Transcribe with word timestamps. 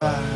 Bye. 0.00 0.35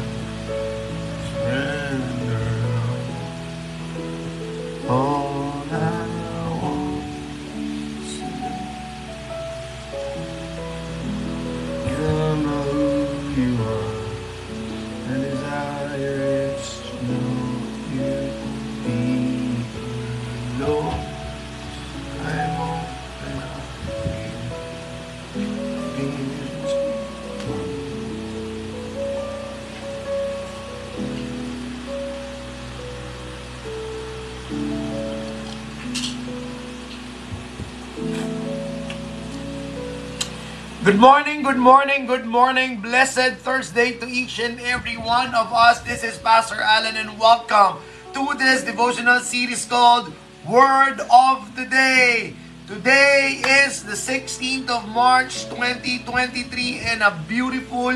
Good 40.90 40.98
morning, 40.98 41.44
good 41.44 41.56
morning, 41.56 42.06
good 42.06 42.26
morning. 42.26 42.82
Blessed 42.82 43.38
Thursday 43.46 43.94
to 44.02 44.10
each 44.10 44.40
and 44.42 44.58
every 44.58 44.98
one 44.98 45.30
of 45.38 45.54
us. 45.54 45.78
This 45.86 46.02
is 46.02 46.18
Pastor 46.18 46.58
Allen 46.58 46.96
and 46.98 47.14
welcome 47.14 47.78
to 48.10 48.34
this 48.34 48.66
devotional 48.66 49.20
series 49.20 49.70
called 49.70 50.10
Word 50.42 50.98
of 51.06 51.54
the 51.54 51.62
Day. 51.70 52.34
Today 52.66 53.38
is 53.62 53.86
the 53.86 53.94
16th 53.94 54.66
of 54.66 54.88
March 54.90 55.46
2023 55.54 56.82
and 56.82 57.06
a 57.06 57.14
beautiful 57.30 57.94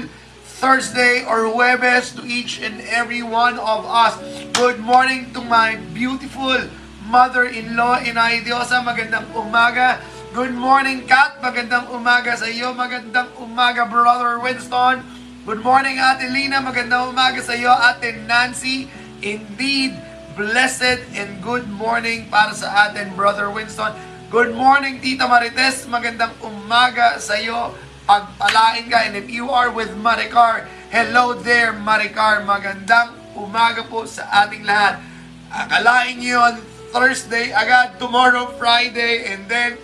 Thursday 0.62 1.26
or 1.26 1.50
Huwebes 1.50 2.14
to 2.14 2.22
each 2.22 2.62
and 2.62 2.78
every 2.86 3.26
one 3.26 3.58
of 3.58 3.82
us. 3.90 4.22
Good 4.54 4.78
morning 4.78 5.34
to 5.34 5.42
my 5.42 5.82
beautiful 5.90 6.62
mother-in-law, 7.10 8.06
Inay 8.06 8.46
Diosa. 8.46 8.86
Magandang 8.86 9.34
umaga. 9.34 9.98
Good 10.34 10.50
morning, 10.50 11.06
Kat. 11.06 11.38
Magandang 11.38 11.94
umaga 11.94 12.34
sa 12.34 12.50
iyo. 12.50 12.74
Magandang 12.74 13.30
umaga, 13.38 13.86
Brother 13.86 14.42
Winston. 14.42 15.06
Good 15.46 15.62
morning, 15.62 16.02
Ate 16.02 16.26
Lina. 16.26 16.58
Magandang 16.58 17.14
umaga 17.14 17.38
sa 17.38 17.54
iyo, 17.54 17.70
Ate 17.70 18.18
Nancy. 18.26 18.90
Indeed, 19.22 19.94
blessed 20.34 21.06
and 21.14 21.38
good 21.38 21.70
morning 21.70 22.26
para 22.34 22.50
sa 22.50 22.90
atin, 22.90 23.14
Brother 23.14 23.46
Winston. 23.46 23.94
Good 24.26 24.58
morning, 24.58 24.98
Tita 24.98 25.30
Marites. 25.30 25.86
Magandang 25.86 26.34
umaga 26.42 27.22
sa 27.22 27.38
iyo. 27.38 27.70
Pagpalain 28.02 28.90
ka. 28.90 29.06
And 29.06 29.14
if 29.14 29.30
you 29.30 29.54
are 29.54 29.70
with 29.70 29.94
Maricar, 30.02 30.66
hello 30.90 31.38
there, 31.38 31.78
Maricar. 31.78 32.42
Magandang 32.42 33.38
umaga 33.38 33.86
po 33.86 34.02
sa 34.02 34.26
ating 34.42 34.66
lahat. 34.66 34.98
Akalain 35.46 36.18
niyo 36.18 36.42
on 36.42 36.58
Thursday, 36.90 37.54
agad 37.54 38.02
tomorrow, 38.02 38.50
Friday, 38.58 39.30
and 39.30 39.46
then 39.46 39.78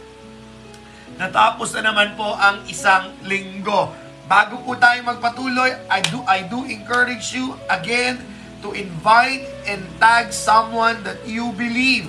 Natapos 1.20 1.76
na 1.76 1.92
naman 1.92 2.16
po 2.16 2.32
ang 2.32 2.64
isang 2.64 3.12
linggo. 3.28 3.92
Bago 4.24 4.56
po 4.64 4.72
tayo 4.80 5.04
magpatuloy, 5.04 5.68
I 5.92 6.00
do, 6.08 6.24
I 6.24 6.48
do 6.48 6.64
encourage 6.64 7.36
you 7.36 7.60
again 7.68 8.24
to 8.64 8.72
invite 8.72 9.44
and 9.68 9.84
tag 10.00 10.32
someone 10.32 11.04
that 11.04 11.20
you 11.28 11.52
believe, 11.60 12.08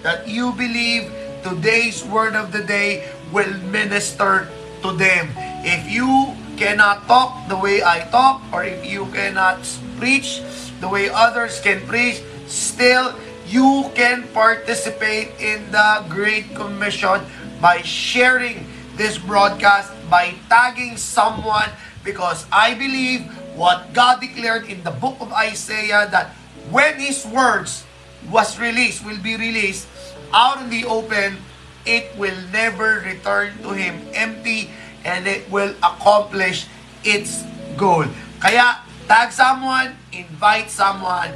that 0.00 0.24
you 0.24 0.56
believe 0.56 1.12
today's 1.44 2.00
word 2.08 2.32
of 2.32 2.48
the 2.48 2.64
day 2.64 3.04
will 3.28 3.52
minister 3.68 4.48
to 4.80 4.96
them. 4.96 5.28
If 5.60 5.84
you 5.92 6.32
cannot 6.56 7.04
talk 7.04 7.52
the 7.52 7.60
way 7.60 7.84
I 7.84 8.08
talk, 8.08 8.40
or 8.56 8.64
if 8.64 8.80
you 8.88 9.04
cannot 9.12 9.68
preach 10.00 10.40
the 10.80 10.88
way 10.88 11.12
others 11.12 11.60
can 11.60 11.84
preach, 11.84 12.24
still 12.48 13.12
you 13.44 13.92
can 13.92 14.24
participate 14.32 15.36
in 15.44 15.60
the 15.76 16.08
Great 16.08 16.56
Commission 16.56 17.20
by 17.60 17.82
sharing 17.82 18.66
this 18.96 19.18
broadcast, 19.18 19.92
by 20.08 20.34
tagging 20.48 20.96
someone, 20.96 21.68
because 22.04 22.46
I 22.52 22.74
believe 22.74 23.26
what 23.56 23.92
God 23.92 24.20
declared 24.20 24.68
in 24.68 24.82
the 24.84 24.92
book 24.92 25.16
of 25.20 25.32
Isaiah 25.32 26.08
that 26.10 26.32
when 26.70 27.00
His 27.00 27.24
words 27.26 27.84
was 28.30 28.58
released, 28.58 29.04
will 29.04 29.20
be 29.20 29.36
released 29.36 29.88
out 30.32 30.60
in 30.60 30.70
the 30.70 30.84
open, 30.84 31.38
it 31.86 32.10
will 32.18 32.36
never 32.52 33.02
return 33.06 33.56
to 33.62 33.70
Him 33.72 34.00
empty 34.12 34.70
and 35.04 35.26
it 35.26 35.48
will 35.50 35.74
accomplish 35.82 36.66
its 37.04 37.46
goal. 37.78 38.04
Kaya, 38.42 38.82
tag 39.06 39.30
someone, 39.30 39.94
invite 40.10 40.68
someone, 40.68 41.30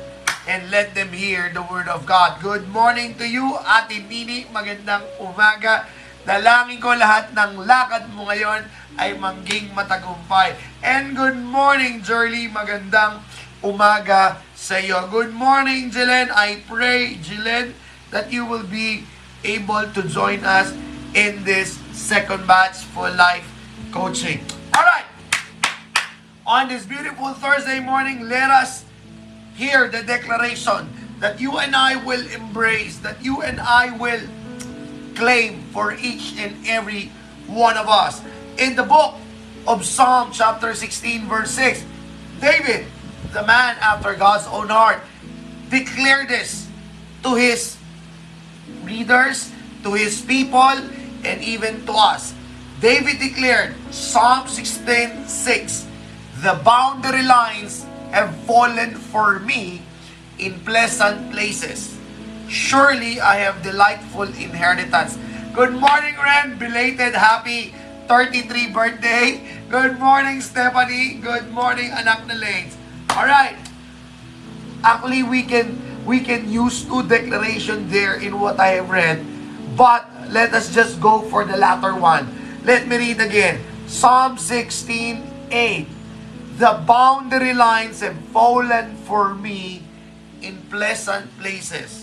and 0.50 0.70
let 0.75 0.94
them 0.98 1.14
hear 1.14 1.54
the 1.54 1.62
Word 1.62 1.87
of 1.87 2.02
God. 2.04 2.42
Good 2.42 2.66
morning 2.69 3.14
to 3.22 3.26
you, 3.28 3.54
Ate 3.62 4.02
Nini. 4.10 4.50
Magandang 4.50 5.06
umaga. 5.22 5.87
Dalangin 6.28 6.76
ko 6.76 6.92
lahat 6.92 7.32
ng 7.32 7.64
lakad 7.64 8.04
mo 8.12 8.28
ngayon 8.28 8.69
ay 9.00 9.16
mangging 9.16 9.72
matagumpay. 9.72 10.53
And 10.84 11.16
good 11.16 11.41
morning, 11.41 12.04
Jerly. 12.04 12.44
Magandang 12.44 13.25
umaga 13.64 14.44
sa 14.53 14.76
iyo. 14.76 15.08
Good 15.08 15.32
morning, 15.32 15.88
Jelen. 15.88 16.28
I 16.28 16.60
pray, 16.69 17.16
Jelen, 17.25 17.72
that 18.12 18.28
you 18.28 18.44
will 18.44 18.69
be 18.69 19.08
able 19.48 19.88
to 19.97 20.00
join 20.04 20.44
us 20.44 20.76
in 21.16 21.41
this 21.48 21.81
second 21.97 22.44
batch 22.44 22.84
for 22.92 23.08
life 23.16 23.48
coaching. 23.88 24.44
All 24.76 24.84
right. 24.84 25.08
On 26.44 26.69
this 26.69 26.84
beautiful 26.84 27.32
Thursday 27.32 27.81
morning, 27.81 28.28
let 28.28 28.52
us 28.52 28.84
hear 29.56 29.88
the 29.88 30.04
declaration 30.04 30.88
that 31.20 31.41
you 31.41 31.56
and 31.56 31.72
I 31.72 31.97
will 31.97 32.25
embrace, 32.28 33.00
that 33.00 33.25
you 33.25 33.41
and 33.41 33.60
I 33.60 33.97
will 33.97 34.20
claim 35.20 35.60
for 35.76 35.92
each 36.00 36.32
and 36.41 36.56
every 36.64 37.12
one 37.44 37.76
of 37.76 37.84
us. 37.92 38.25
In 38.56 38.72
the 38.72 38.82
book 38.82 39.20
of 39.69 39.84
Psalm 39.84 40.32
chapter 40.32 40.72
16 40.72 41.28
verse 41.28 41.53
6, 41.53 41.84
David, 42.41 42.88
the 43.36 43.44
man 43.44 43.76
after 43.84 44.16
God's 44.16 44.48
own 44.48 44.72
heart, 44.72 45.04
declared 45.69 46.32
this 46.32 46.64
to 47.22 47.36
his 47.36 47.76
readers, 48.81 49.53
to 49.84 49.92
his 49.92 50.25
people, 50.25 50.81
and 51.20 51.37
even 51.44 51.84
to 51.84 51.92
us. 51.92 52.32
David 52.81 53.20
declared, 53.20 53.76
Psalm 53.92 54.48
16, 54.48 55.28
6, 55.28 55.87
The 56.41 56.56
boundary 56.64 57.28
lines 57.28 57.84
have 58.08 58.32
fallen 58.48 58.97
for 59.12 59.38
me 59.41 59.84
in 60.41 60.56
pleasant 60.64 61.28
places. 61.31 62.00
Surely 62.50 63.22
I 63.22 63.38
have 63.47 63.62
delightful 63.62 64.27
inheritance. 64.27 65.15
Good 65.55 65.71
morning, 65.71 66.19
Ren. 66.19 66.59
Belated 66.59 67.15
happy 67.15 67.71
33 68.11 68.75
birthday. 68.75 69.38
Good 69.71 70.03
morning, 70.03 70.43
Stephanie. 70.43 71.22
Good 71.22 71.55
morning, 71.55 71.94
anak 71.94 72.27
na 72.27 72.34
Lanes. 72.34 72.75
Alright. 73.15 73.55
Actually, 74.83 75.22
we 75.22 75.47
can 75.47 75.78
we 76.03 76.27
can 76.27 76.50
use 76.50 76.83
two 76.83 77.06
declaration 77.06 77.87
there 77.87 78.19
in 78.19 78.43
what 78.43 78.59
I 78.59 78.82
have 78.82 78.91
read. 78.91 79.22
But 79.78 80.11
let 80.27 80.50
us 80.50 80.75
just 80.75 80.99
go 80.99 81.22
for 81.31 81.47
the 81.47 81.55
latter 81.55 81.94
one. 81.94 82.27
Let 82.67 82.91
me 82.91 82.99
read 82.99 83.22
again. 83.22 83.62
Psalm 83.87 84.43
16, 84.43 85.55
8. 85.55 85.87
The 86.59 86.82
boundary 86.82 87.55
lines 87.55 88.03
have 88.03 88.19
fallen 88.34 88.99
for 89.06 89.38
me 89.38 89.87
in 90.43 90.59
pleasant 90.67 91.31
places. 91.38 92.00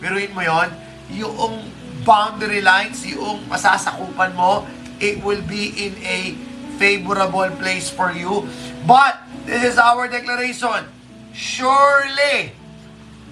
Biruin 0.00 0.32
mo 0.36 0.42
yon, 0.44 0.68
yung 1.12 1.72
boundary 2.04 2.60
lines, 2.60 3.02
yung 3.06 3.42
masasakupan 3.48 4.36
mo, 4.36 4.68
it 5.00 5.20
will 5.24 5.42
be 5.44 5.72
in 5.74 5.94
a 6.04 6.36
favorable 6.76 7.48
place 7.56 7.88
for 7.88 8.12
you. 8.12 8.44
But, 8.84 9.18
this 9.44 9.74
is 9.74 9.76
our 9.78 10.08
declaration. 10.08 10.86
Surely, 11.32 12.52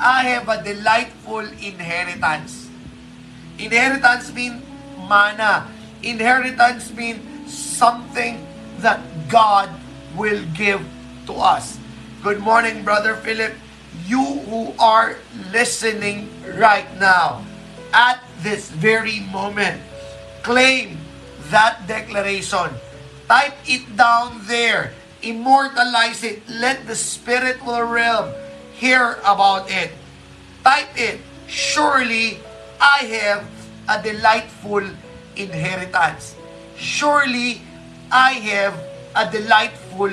I 0.00 0.18
have 0.34 0.48
a 0.48 0.58
delightful 0.62 1.46
inheritance. 1.60 2.68
Inheritance 3.58 4.32
mean 4.34 4.62
mana. 5.06 5.70
Inheritance 6.02 6.90
mean 6.92 7.22
something 7.46 8.42
that 8.82 9.00
God 9.30 9.70
will 10.16 10.42
give 10.52 10.82
to 11.26 11.34
us. 11.38 11.78
Good 12.22 12.40
morning, 12.40 12.82
Brother 12.82 13.14
Philip 13.20 13.54
you 14.06 14.23
who 14.46 14.72
are 14.78 15.16
listening 15.52 16.28
right 16.56 16.88
now, 17.00 17.44
at 17.92 18.20
this 18.42 18.70
very 18.70 19.20
moment, 19.32 19.80
claim 20.42 20.98
that 21.50 21.86
declaration. 21.86 22.70
Type 23.28 23.56
it 23.66 23.96
down 23.96 24.40
there. 24.46 24.92
Immortalize 25.22 26.22
it. 26.22 26.42
Let 26.48 26.86
the 26.86 26.94
spiritual 26.94 27.80
realm 27.82 28.34
hear 28.76 29.16
about 29.24 29.70
it. 29.70 29.92
Type 30.62 30.92
it. 30.96 31.20
Surely 31.46 32.40
I 32.80 33.08
have 33.16 33.48
a 33.88 34.02
delightful 34.02 34.84
inheritance. 35.36 36.36
Surely 36.76 37.62
I 38.10 38.32
have 38.52 38.74
a 39.16 39.30
delightful 39.30 40.12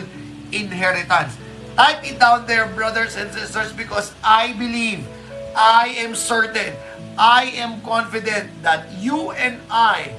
inheritance. 0.52 1.36
Type 1.76 2.04
it 2.04 2.20
down 2.20 2.46
there, 2.46 2.68
brothers 2.68 3.16
and 3.16 3.32
sisters, 3.32 3.72
because 3.74 4.14
I 4.24 4.54
believe, 4.54 5.08
I 5.56 5.96
am 6.04 6.16
certain, 6.16 6.76
I 7.18 7.52
am 7.56 7.82
confident 7.82 8.52
that 8.64 8.92
you 9.00 9.32
and 9.32 9.60
I, 9.72 10.16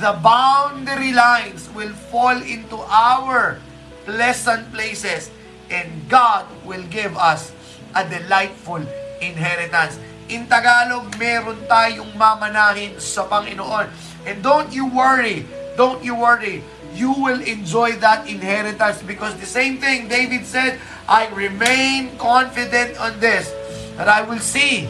the 0.00 0.16
boundary 0.20 1.12
lines 1.12 1.68
will 1.72 1.92
fall 2.12 2.36
into 2.36 2.76
our 2.88 3.60
pleasant 4.04 4.72
places 4.72 5.30
and 5.70 5.88
God 6.08 6.44
will 6.64 6.84
give 6.88 7.16
us 7.16 7.52
a 7.94 8.04
delightful 8.04 8.84
inheritance. 9.20 9.96
In 10.28 10.48
Tagalog, 10.48 11.12
meron 11.20 11.60
tayong 11.68 12.12
mamanahin 12.16 12.96
sa 13.00 13.28
Panginoon. 13.28 13.88
And 14.24 14.40
don't 14.40 14.72
you 14.72 14.88
worry, 14.88 15.44
don't 15.76 16.00
you 16.00 16.16
worry, 16.16 16.64
you 16.94 17.12
will 17.12 17.40
enjoy 17.40 17.92
that 18.04 18.28
inheritance 18.28 19.02
because 19.02 19.34
the 19.40 19.46
same 19.46 19.78
thing 19.78 20.08
David 20.08 20.44
said, 20.44 20.80
I 21.08 21.28
remain 21.32 22.16
confident 22.18 22.98
on 23.00 23.18
this, 23.20 23.50
that 23.96 24.08
I 24.08 24.22
will 24.22 24.38
see 24.38 24.88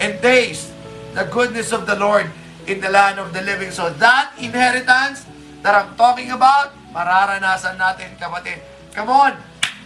and 0.00 0.20
taste 0.22 0.72
the 1.14 1.24
goodness 1.26 1.72
of 1.72 1.86
the 1.86 1.96
Lord 1.96 2.30
in 2.66 2.80
the 2.80 2.90
land 2.90 3.18
of 3.18 3.32
the 3.34 3.42
living. 3.42 3.70
So 3.70 3.90
that 3.98 4.32
inheritance 4.38 5.26
that 5.62 5.74
I'm 5.74 5.96
talking 5.96 6.30
about, 6.30 6.72
mararanasan 6.94 7.76
natin 7.76 8.16
kapatid. 8.16 8.62
Come 8.94 9.10
on, 9.10 9.36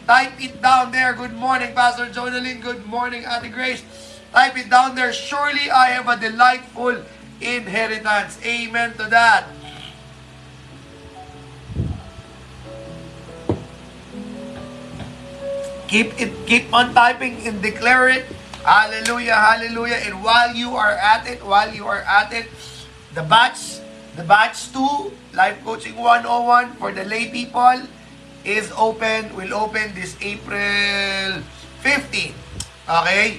type 0.06 0.37
it 0.40 0.61
down 0.61 0.93
there. 0.93 1.12
Good 1.12 1.34
morning, 1.34 1.75
Pastor 1.75 2.06
Jonalyn. 2.12 2.61
Good 2.61 2.87
morning, 2.87 3.25
Ate 3.25 3.52
Grace. 3.52 3.82
Type 4.32 4.56
it 4.58 4.69
down 4.69 4.94
there. 4.94 5.12
Surely 5.12 5.70
I 5.70 5.94
have 5.94 6.08
a 6.08 6.16
delightful 6.16 7.02
inheritance. 7.40 8.38
Amen 8.44 8.93
to 8.99 9.06
that. 9.11 9.46
Keep 15.94 16.19
it, 16.19 16.35
keep 16.50 16.67
on 16.75 16.91
typing 16.91 17.38
and 17.46 17.62
declare 17.62 18.11
it. 18.11 18.26
Hallelujah, 18.67 19.38
hallelujah. 19.38 20.02
And 20.02 20.26
while 20.26 20.50
you 20.50 20.75
are 20.75 20.91
at 20.91 21.23
it, 21.31 21.38
while 21.38 21.70
you 21.70 21.87
are 21.87 22.02
at 22.02 22.35
it, 22.35 22.50
the 23.14 23.23
batch, 23.23 23.79
the 24.19 24.26
batch 24.26 24.75
2, 24.75 25.38
Life 25.38 25.62
Coaching 25.62 25.94
101 25.94 26.82
for 26.82 26.91
the 26.91 27.06
lay 27.06 27.31
people 27.31 27.87
is 28.43 28.75
open, 28.75 29.31
will 29.38 29.55
open 29.55 29.94
this 29.94 30.19
April 30.19 31.38
15. 31.87 32.35
Okay? 32.90 33.38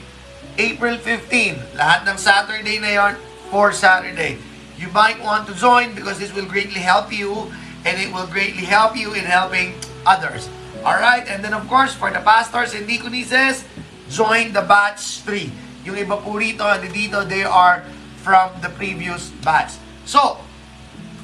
April 0.56 0.96
15. 0.96 1.60
Lahat 1.76 2.08
ng 2.08 2.16
Saturday 2.16 2.80
na 2.80 2.92
yon 2.96 3.14
for 3.52 3.76
Saturday. 3.76 4.40
You 4.80 4.88
might 4.96 5.20
want 5.20 5.44
to 5.52 5.54
join 5.60 5.92
because 5.92 6.24
this 6.24 6.32
will 6.32 6.48
greatly 6.48 6.80
help 6.80 7.12
you 7.12 7.52
and 7.84 8.00
it 8.00 8.16
will 8.16 8.32
greatly 8.32 8.64
help 8.64 8.96
you 8.96 9.12
in 9.12 9.28
helping 9.28 9.76
others. 10.08 10.48
Alright, 10.86 11.26
and 11.26 11.42
then 11.42 11.58
of 11.58 11.66
course, 11.66 11.98
for 11.98 12.14
the 12.14 12.22
pastors 12.22 12.78
and 12.78 12.86
deaconesses, 12.86 13.66
join 14.06 14.54
the 14.54 14.62
batch 14.62 15.26
3. 15.26 15.50
Yung 15.90 15.98
iba 15.98 16.22
po 16.22 16.38
rito, 16.38 16.62
dito, 16.86 17.26
they 17.26 17.42
are 17.42 17.82
from 18.22 18.54
the 18.62 18.70
previous 18.78 19.34
batch. 19.42 19.82
So, 20.06 20.38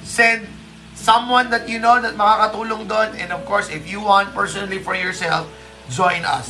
send 0.02 0.50
someone 0.98 1.54
that 1.54 1.70
you 1.70 1.78
know 1.78 2.02
that 2.02 2.18
makakatulong 2.18 2.90
doon. 2.90 3.14
And 3.22 3.30
of 3.30 3.46
course, 3.46 3.70
if 3.70 3.86
you 3.86 4.02
want 4.02 4.34
personally 4.34 4.82
for 4.82 4.98
yourself, 4.98 5.46
join 5.94 6.26
us. 6.26 6.50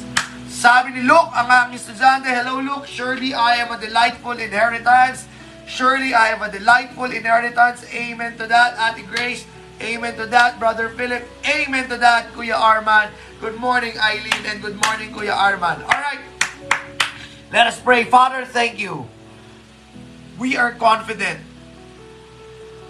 Sabi 0.51 0.95
ni 0.95 1.07
Luke, 1.07 1.31
ang 1.31 1.47
aking 1.47 1.79
estudyante, 1.79 2.27
Hello 2.27 2.59
Luke, 2.59 2.87
surely 2.87 3.31
I 3.31 3.63
am 3.63 3.71
a 3.71 3.79
delightful 3.79 4.35
inheritance. 4.35 5.27
Surely 5.67 6.11
I 6.11 6.35
have 6.35 6.43
a 6.43 6.51
delightful 6.51 7.07
inheritance. 7.07 7.87
Amen 7.95 8.35
to 8.35 8.47
that. 8.51 8.75
Ate 8.75 9.07
Grace, 9.07 9.47
Amen 9.81 10.15
to 10.17 10.27
that, 10.27 10.59
Brother 10.59 10.89
Philip. 10.89 11.25
Amen 11.49 11.89
to 11.89 11.97
that, 11.97 12.31
Kuya 12.33 12.53
Arman. 12.53 13.09
Good 13.41 13.57
morning, 13.57 13.97
Eileen, 13.97 14.45
and 14.45 14.61
good 14.61 14.77
morning, 14.85 15.09
Kuya 15.09 15.33
Arman. 15.33 15.81
All 15.81 16.01
right. 16.05 16.21
Let 17.51 17.65
us 17.65 17.79
pray. 17.79 18.03
Father, 18.05 18.45
thank 18.45 18.77
you. 18.77 19.09
We 20.37 20.55
are 20.55 20.71
confident 20.71 21.39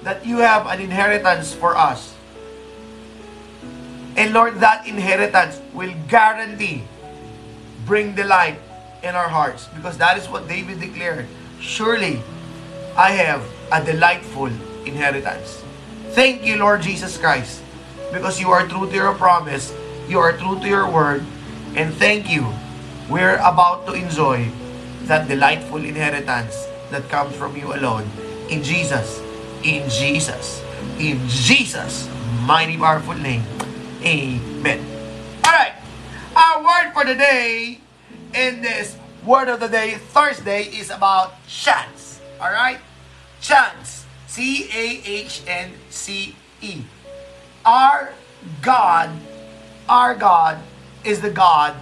that 0.04 0.26
you 0.26 0.44
have 0.44 0.68
an 0.68 0.82
inheritance 0.82 1.54
for 1.54 1.78
us. 1.78 2.14
And 4.18 4.34
Lord, 4.34 4.60
that 4.60 4.86
inheritance 4.86 5.62
will 5.74 5.94
guarantee 6.10 6.84
bring 7.86 8.14
delight 8.16 8.60
in 9.04 9.16
our 9.16 9.30
hearts 9.30 9.68
because 9.76 9.98
that 9.98 10.18
is 10.18 10.28
what 10.28 10.48
David 10.48 10.80
declared. 10.80 11.26
Surely, 11.60 12.22
I 12.98 13.12
have 13.12 13.42
a 13.72 13.84
delightful 13.84 14.52
inheritance. 14.86 15.64
Thank 16.12 16.44
you, 16.44 16.58
Lord 16.58 16.82
Jesus 16.82 17.18
Christ, 17.18 17.64
because 18.12 18.40
you 18.40 18.52
are 18.52 18.68
true 18.68 18.86
to 18.86 18.94
your 18.94 19.14
promise, 19.16 19.74
you 20.10 20.20
are 20.20 20.36
true 20.36 20.60
to 20.60 20.68
your 20.68 20.92
word, 20.92 21.24
and 21.76 21.94
thank 21.96 22.30
you. 22.30 22.52
We're 23.10 23.40
about 23.40 23.88
to 23.88 23.94
enjoy 23.94 24.52
that 25.08 25.28
delightful 25.28 25.80
inheritance 25.80 26.68
that 26.92 27.08
comes 27.08 27.36
from 27.36 27.56
you 27.56 27.74
alone. 27.74 28.04
In 28.50 28.62
Jesus, 28.62 29.24
in 29.64 29.88
Jesus, 29.90 30.64
in 31.00 31.20
Jesus' 31.28 32.10
mighty 32.44 32.78
powerful 32.78 33.16
name. 33.16 33.44
Amen. 34.04 34.84
All 35.46 35.52
right. 35.56 35.74
Our 36.36 36.60
word 36.60 36.92
for 36.94 37.06
the 37.06 37.16
day 37.16 37.80
in 38.36 38.62
this 38.62 38.98
word 39.26 39.48
of 39.48 39.60
the 39.60 39.68
day 39.68 39.96
Thursday 40.12 40.64
is 40.64 40.90
about 40.90 41.36
chance. 41.48 42.20
All 42.40 42.52
right? 42.52 42.80
Chance. 43.40 44.01
C-A-H-N-C-E. 44.32 45.44
Our 47.66 48.14
God, 48.64 49.12
our 49.90 50.16
God 50.16 50.64
is 51.04 51.20
the 51.20 51.30
God 51.30 51.76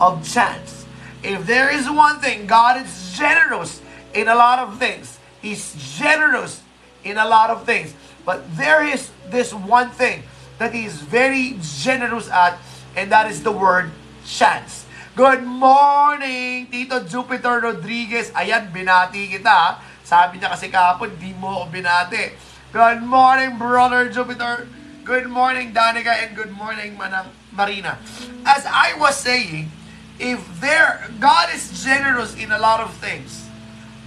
of 0.00 0.22
chance. 0.22 0.86
If 1.26 1.42
there 1.50 1.74
is 1.74 1.90
one 1.90 2.22
thing, 2.22 2.46
God 2.46 2.78
is 2.78 3.18
generous 3.18 3.82
in 4.14 4.30
a 4.30 4.38
lot 4.38 4.62
of 4.62 4.78
things. 4.78 5.18
He's 5.42 5.74
generous 5.98 6.62
in 7.02 7.18
a 7.18 7.26
lot 7.26 7.50
of 7.50 7.66
things. 7.66 7.98
But 8.24 8.46
there 8.54 8.86
is 8.86 9.10
this 9.26 9.50
one 9.52 9.90
thing 9.90 10.22
that 10.62 10.70
He 10.70 10.86
is 10.86 11.02
very 11.02 11.58
generous 11.82 12.30
at, 12.30 12.62
and 12.94 13.10
that 13.10 13.26
is 13.26 13.42
the 13.42 13.50
word 13.50 13.90
chance. 14.22 14.86
Good 15.18 15.42
morning, 15.42 16.70
Tito 16.70 17.02
Jupiter 17.02 17.58
Rodriguez. 17.58 18.30
Ayan, 18.38 18.70
binati 18.70 19.34
kita. 19.34 19.82
Sabi 20.08 20.40
niya 20.40 20.56
kasi 20.56 20.72
kahapon, 20.72 21.20
di 21.20 21.36
mo 21.36 21.60
ako 21.60 21.64
binati. 21.68 22.32
Good 22.72 23.04
morning, 23.04 23.60
Brother 23.60 24.08
Jupiter. 24.08 24.64
Good 25.04 25.28
morning, 25.28 25.76
Danica, 25.76 26.24
and 26.24 26.32
good 26.32 26.48
morning, 26.48 26.96
Manang 26.96 27.28
Marina. 27.52 28.00
As 28.48 28.64
I 28.64 28.96
was 28.96 29.20
saying, 29.20 29.68
if 30.16 30.40
there, 30.64 31.04
God 31.20 31.52
is 31.52 31.84
generous 31.84 32.32
in 32.40 32.48
a 32.48 32.56
lot 32.56 32.80
of 32.80 32.96
things, 32.96 33.52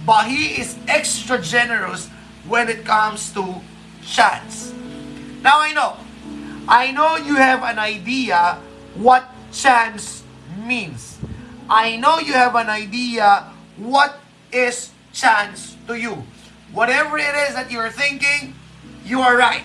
but 0.02 0.26
He 0.26 0.58
is 0.58 0.74
extra 0.90 1.38
generous 1.38 2.10
when 2.50 2.66
it 2.66 2.82
comes 2.82 3.30
to 3.38 3.62
chance. 4.02 4.74
Now 5.38 5.62
I 5.62 5.70
know, 5.70 6.02
I 6.66 6.90
know 6.90 7.14
you 7.14 7.38
have 7.38 7.62
an 7.62 7.78
idea 7.78 8.58
what 8.98 9.30
chance 9.54 10.26
means. 10.66 11.22
I 11.70 11.94
know 11.94 12.18
you 12.18 12.34
have 12.34 12.58
an 12.58 12.66
idea 12.66 13.54
what 13.78 14.18
is 14.50 14.90
chance 15.12 15.76
to 15.86 15.94
you. 15.94 16.24
Whatever 16.72 17.18
it 17.18 17.34
is 17.48 17.54
that 17.54 17.70
you're 17.70 17.92
thinking, 17.92 18.54
you 19.04 19.20
are 19.20 19.36
right. 19.36 19.64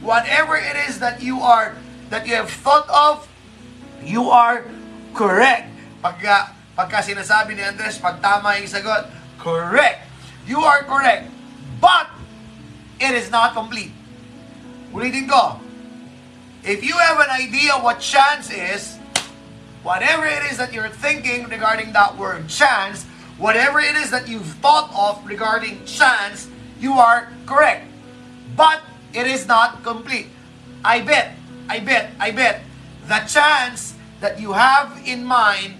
Whatever 0.00 0.56
it 0.56 0.76
is 0.88 1.00
that 1.00 1.22
you 1.22 1.40
are 1.40 1.76
that 2.12 2.28
you 2.28 2.36
have 2.36 2.50
thought 2.50 2.84
of, 2.92 3.24
you 4.04 4.28
are 4.28 4.68
correct. 5.16 5.72
Pagka, 6.04 6.52
pagka 6.76 7.00
sinasabi 7.00 7.56
ni 7.56 7.64
Andres, 7.64 7.96
pag 7.96 8.20
tama 8.20 8.60
yung 8.60 8.68
sagot, 8.68 9.08
correct. 9.40 10.04
You 10.44 10.60
are 10.60 10.84
correct. 10.84 11.32
But, 11.80 12.12
it 13.00 13.16
is 13.16 13.32
not 13.32 13.56
complete. 13.56 13.96
Ulitin 14.92 15.24
ko. 15.24 15.56
If 16.62 16.84
you 16.84 16.94
have 16.94 17.18
an 17.18 17.32
idea 17.32 17.74
what 17.80 17.98
chance 17.98 18.52
is, 18.52 19.00
whatever 19.82 20.28
it 20.28 20.52
is 20.52 20.60
that 20.60 20.70
you're 20.70 20.92
thinking 20.92 21.48
regarding 21.48 21.96
that 21.96 22.14
word 22.14 22.46
chance, 22.46 23.08
whatever 23.42 23.82
it 23.82 23.98
is 23.98 24.14
that 24.14 24.30
you've 24.30 24.54
thought 24.62 24.86
of 24.94 25.18
regarding 25.26 25.82
chance, 25.84 26.46
you 26.78 26.94
are 26.94 27.26
correct. 27.44 27.82
But 28.54 28.78
it 29.10 29.26
is 29.26 29.50
not 29.50 29.82
complete. 29.82 30.30
I 30.86 31.02
bet, 31.02 31.34
I 31.68 31.82
bet, 31.82 32.14
I 32.22 32.30
bet, 32.30 32.62
the 33.10 33.18
chance 33.26 33.98
that 34.22 34.38
you 34.38 34.54
have 34.54 34.94
in 35.04 35.26
mind 35.26 35.74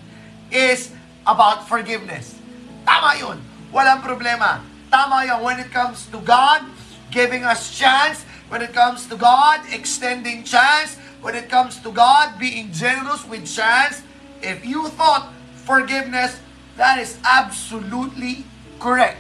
is 0.51 0.91
about 1.23 1.71
forgiveness. 1.71 2.35
Tama 2.83 3.15
yun. 3.23 3.39
Walang 3.71 4.03
problema. 4.03 4.59
Tama 4.91 5.23
yun. 5.31 5.39
When 5.47 5.63
it 5.63 5.71
comes 5.71 6.11
to 6.11 6.19
God, 6.19 6.67
giving 7.15 7.47
us 7.47 7.71
chance, 7.71 8.27
when 8.51 8.59
it 8.59 8.75
comes 8.75 9.07
to 9.07 9.15
God, 9.15 9.63
extending 9.71 10.43
chance, 10.43 10.99
when 11.23 11.39
it 11.39 11.47
comes 11.47 11.79
to 11.87 11.95
God, 11.95 12.43
being 12.43 12.75
generous 12.75 13.23
with 13.23 13.47
chance, 13.47 14.03
if 14.43 14.67
you 14.67 14.91
thought 14.99 15.31
forgiveness 15.63 16.43
That 16.77 16.99
is 16.99 17.19
absolutely 17.25 18.45
correct. 18.81 19.19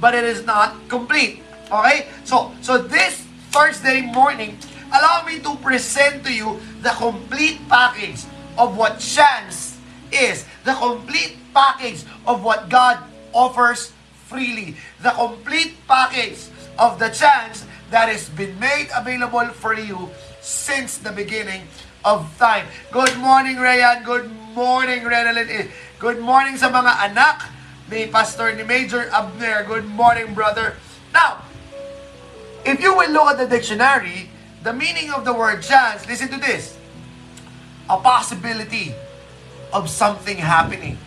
But 0.00 0.14
it 0.14 0.24
is 0.24 0.44
not 0.44 0.76
complete. 0.88 1.42
Okay? 1.70 2.08
So, 2.24 2.52
so 2.60 2.78
this 2.78 3.24
Thursday 3.50 4.02
morning, 4.02 4.58
allow 4.92 5.24
me 5.24 5.40
to 5.40 5.56
present 5.56 6.24
to 6.24 6.32
you 6.32 6.60
the 6.82 6.90
complete 6.90 7.60
package 7.68 8.24
of 8.58 8.76
what 8.76 8.98
chance 8.98 9.78
is. 10.12 10.44
The 10.64 10.74
complete 10.74 11.36
package 11.54 12.04
of 12.26 12.44
what 12.44 12.68
God 12.68 12.98
offers 13.32 13.92
freely. 14.26 14.76
The 15.02 15.10
complete 15.10 15.74
package 15.86 16.50
of 16.78 16.98
the 16.98 17.08
chance 17.08 17.64
that 17.90 18.08
has 18.08 18.28
been 18.30 18.58
made 18.58 18.88
available 18.94 19.46
for 19.54 19.74
you 19.74 20.10
since 20.40 20.98
the 20.98 21.12
beginning 21.12 21.62
of 22.04 22.26
time. 22.38 22.66
Good 22.90 23.16
morning, 23.18 23.56
Rayan. 23.56 24.04
Good 24.04 24.26
morning, 24.26 24.43
Renalyn. 24.54 25.70
Good 25.98 26.22
morning 26.22 26.54
sa 26.54 26.70
mga 26.70 27.10
anak 27.10 27.50
ni 27.90 28.06
Pastor 28.06 28.54
ni 28.54 28.62
Major 28.62 29.10
Abner. 29.10 29.66
Good 29.66 29.90
morning, 29.90 30.30
brother. 30.30 30.78
Now, 31.10 31.42
if 32.62 32.78
you 32.78 32.94
will 32.94 33.10
look 33.10 33.34
at 33.34 33.38
the 33.42 33.50
dictionary, 33.50 34.30
the 34.62 34.70
meaning 34.70 35.10
of 35.10 35.26
the 35.26 35.34
word 35.34 35.62
chance, 35.62 36.06
listen 36.06 36.30
to 36.30 36.38
this. 36.38 36.78
A 37.90 37.98
possibility 37.98 38.94
of 39.74 39.90
something 39.90 40.38
happening. 40.38 41.02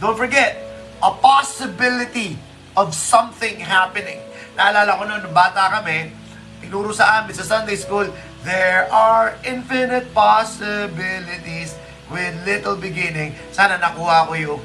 Don't 0.00 0.16
forget, 0.16 0.56
a 1.04 1.12
possibility 1.12 2.40
of 2.76 2.96
something 2.96 3.60
happening. 3.60 4.24
Naalala 4.56 4.96
ko 4.96 5.04
noon, 5.04 5.20
nung 5.20 5.36
bata 5.36 5.68
kami, 5.68 6.16
tinuro 6.64 6.96
sa 6.96 7.20
amin 7.20 7.36
sa 7.36 7.44
Sunday 7.44 7.76
school, 7.76 8.08
there 8.40 8.88
are 8.88 9.36
infinite 9.44 10.08
possibilities 10.16 11.76
with 12.10 12.34
little 12.46 12.76
beginning. 12.76 13.34
Sana 13.50 13.78
nakuha 13.78 14.26
ko 14.26 14.34
yung 14.34 14.60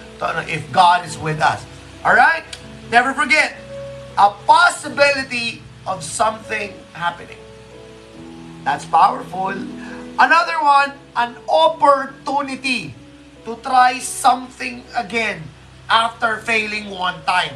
if 0.47 0.65
God 0.71 1.05
is 1.05 1.17
with 1.17 1.41
us. 1.41 1.65
Alright? 2.05 2.45
Never 2.91 3.13
forget, 3.13 3.55
a 4.17 4.35
possibility 4.45 5.63
of 5.87 6.03
something 6.03 6.75
happening. 6.93 7.39
That's 8.63 8.85
powerful. 8.85 9.55
Another 10.19 10.57
one, 10.61 10.93
an 11.15 11.33
opportunity 11.49 12.93
to 13.45 13.55
try 13.63 13.97
something 13.97 14.83
again 14.93 15.41
after 15.89 16.37
failing 16.45 16.91
one 16.91 17.17
time. 17.25 17.55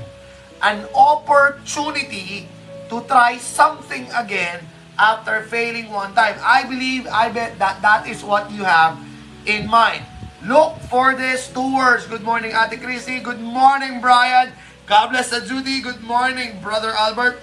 An 0.64 0.88
opportunity 0.96 2.48
to 2.90 3.02
try 3.06 3.38
something 3.38 4.08
again 4.16 4.66
after 4.98 5.44
failing 5.46 5.92
one 5.92 6.16
time. 6.16 6.40
I 6.42 6.64
believe, 6.64 7.06
I 7.12 7.30
bet 7.30 7.60
that 7.60 7.84
that 7.84 8.08
is 8.08 8.24
what 8.24 8.50
you 8.50 8.64
have 8.64 8.98
in 9.46 9.70
mind. 9.70 10.04
Look 10.46 10.78
for 10.90 11.16
these 11.16 11.48
two 11.50 11.76
words. 11.76 12.06
Good 12.06 12.22
morning, 12.22 12.54
Ate 12.54 12.78
Chrissy. 12.82 13.20
Good 13.20 13.42
morning, 13.42 14.02
Brian. 14.02 14.54
God 14.86 15.10
bless 15.10 15.34
the 15.34 15.42
Judy. 15.42 15.82
Good 15.82 16.02
morning, 16.02 16.62
Brother 16.62 16.94
Albert. 16.94 17.42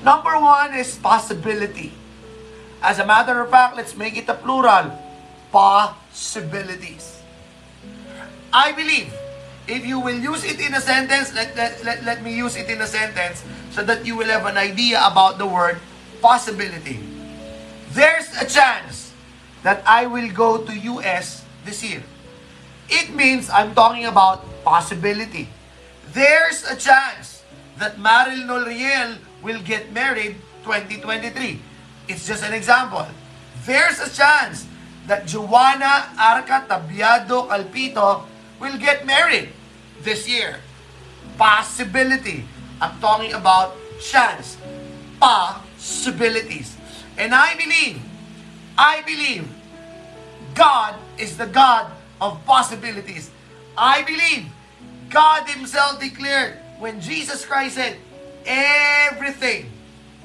Number 0.00 0.40
one 0.40 0.72
is 0.72 0.96
possibility. 0.96 1.92
As 2.80 2.98
a 2.98 3.04
matter 3.04 3.40
of 3.40 3.50
fact, 3.50 3.76
let's 3.76 3.92
make 3.96 4.16
it 4.16 4.28
a 4.28 4.34
plural. 4.34 4.96
Possibilities. 5.52 7.20
I 8.52 8.72
believe 8.72 9.12
if 9.68 9.84
you 9.84 10.00
will 10.00 10.16
use 10.16 10.44
it 10.44 10.58
in 10.58 10.72
a 10.74 10.80
sentence, 10.80 11.34
let, 11.34 11.54
let, 11.56 11.84
let, 11.84 12.04
let 12.04 12.22
me 12.22 12.34
use 12.34 12.56
it 12.56 12.70
in 12.70 12.80
a 12.80 12.86
sentence 12.86 13.44
so 13.70 13.84
that 13.84 14.06
you 14.06 14.16
will 14.16 14.26
have 14.26 14.46
an 14.46 14.56
idea 14.56 14.98
about 15.04 15.36
the 15.38 15.46
word 15.46 15.78
possibility. 16.22 16.98
There's 17.92 18.32
a 18.40 18.46
chance 18.46 19.09
that 19.62 19.82
I 19.86 20.06
will 20.06 20.30
go 20.32 20.58
to 20.64 20.72
US 20.72 21.44
this 21.64 21.84
year. 21.84 22.02
It 22.88 23.14
means 23.14 23.50
I'm 23.50 23.74
talking 23.74 24.06
about 24.06 24.42
possibility. 24.64 25.48
There's 26.12 26.64
a 26.64 26.74
chance 26.74 27.44
that 27.78 27.96
Maril 27.98 28.44
Nolriel 28.44 29.18
will 29.42 29.62
get 29.62 29.92
married 29.92 30.36
2023. 30.64 31.60
It's 32.08 32.26
just 32.26 32.42
an 32.42 32.52
example. 32.52 33.06
There's 33.64 34.00
a 34.00 34.10
chance 34.10 34.66
that 35.06 35.26
Joanna 35.26 36.10
Arca 36.18 36.66
Tabiado 36.66 37.48
Calpito 37.48 38.26
will 38.58 38.76
get 38.76 39.06
married 39.06 39.50
this 40.02 40.28
year. 40.28 40.58
Possibility. 41.38 42.44
I'm 42.80 42.98
talking 43.00 43.32
about 43.32 43.76
chance. 44.00 44.56
Possibilities. 45.20 46.76
And 47.16 47.34
I 47.34 47.54
believe, 47.54 48.02
I 48.80 49.02
believe, 49.04 49.44
God 50.54 50.96
is 51.18 51.36
the 51.36 51.44
God 51.44 51.92
of 52.18 52.40
possibilities. 52.46 53.30
I 53.76 54.00
believe 54.08 54.48
God 55.10 55.44
Himself 55.44 56.00
declared 56.00 56.56
when 56.78 56.98
Jesus 56.98 57.44
Christ 57.44 57.74
said, 57.74 57.98
everything 58.46 59.68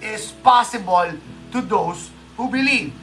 is 0.02 0.32
possible 0.40 1.12
to 1.52 1.60
those 1.60 2.10
who 2.38 2.48
believe. 2.50 2.94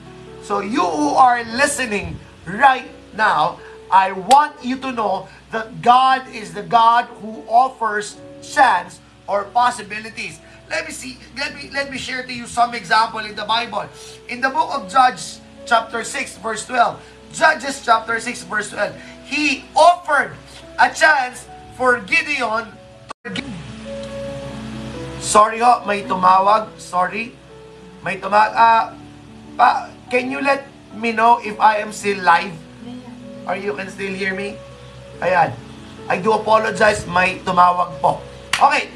So 0.40 0.61
you 0.61 0.80
who 0.80 1.21
are 1.21 1.44
listening 1.44 2.16
right 2.49 2.88
now, 3.12 3.61
I 3.90 4.12
want 4.12 4.56
you 4.64 4.80
to 4.80 4.90
know 4.90 5.28
that 5.50 5.82
God 5.82 6.32
is 6.32 6.54
the 6.54 6.62
God 6.64 7.04
who 7.21 7.44
offers 7.44 8.16
chance 8.40 9.00
or 9.28 9.44
possibilities. 9.52 10.40
Let 10.71 10.88
me 10.88 10.92
see, 10.97 11.18
let 11.37 11.54
me 11.54 11.68
let 11.68 11.92
me 11.92 11.99
share 11.99 12.25
to 12.25 12.32
you 12.32 12.47
some 12.47 12.73
example 12.73 13.21
in 13.21 13.37
the 13.37 13.44
Bible. 13.44 13.85
In 14.32 14.40
the 14.40 14.49
book 14.49 14.73
of 14.73 14.88
Judges 14.88 15.41
chapter 15.66 16.04
6 16.04 16.38
verse 16.38 16.66
12. 16.66 17.00
Judges 17.33 17.81
chapter 17.85 18.21
6 18.21 18.45
verse 18.45 18.71
12. 18.71 18.95
He 19.25 19.64
offered 19.75 20.33
a 20.78 20.92
chance 20.92 21.49
for 21.76 22.00
Gideon 22.00 22.69
to 23.25 23.42
Sorry 25.23 25.62
ho, 25.62 25.87
may 25.87 26.02
tumawag. 26.02 26.75
Sorry. 26.76 27.33
May 28.02 28.19
tumawag. 28.19 28.52
Ah, 28.59 28.90
pa, 29.54 29.88
can 30.11 30.28
you 30.28 30.42
let 30.42 30.66
me 30.99 31.14
know 31.14 31.38
if 31.40 31.54
I 31.62 31.78
am 31.78 31.95
still 31.95 32.19
live? 32.26 32.52
Or 33.47 33.54
you 33.54 33.73
can 33.78 33.87
still 33.88 34.12
hear 34.12 34.35
me? 34.35 34.59
Ayan. 35.23 35.54
I 36.11 36.19
do 36.19 36.35
apologize, 36.35 37.07
may 37.07 37.38
tumawag 37.47 38.02
po. 38.02 38.19
Okay. 38.59 38.90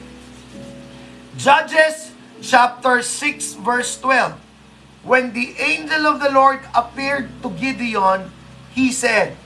Judges 1.39 2.11
chapter 2.43 3.01
6 3.01 3.63
verse 3.63 3.97
12. 4.03 4.46
When 5.07 5.31
the 5.31 5.55
angel 5.63 6.11
of 6.11 6.19
the 6.19 6.35
Lord 6.35 6.67
appeared 6.75 7.31
to 7.47 7.55
Gideon, 7.55 8.27
he 8.75 8.91
said, 8.91 9.39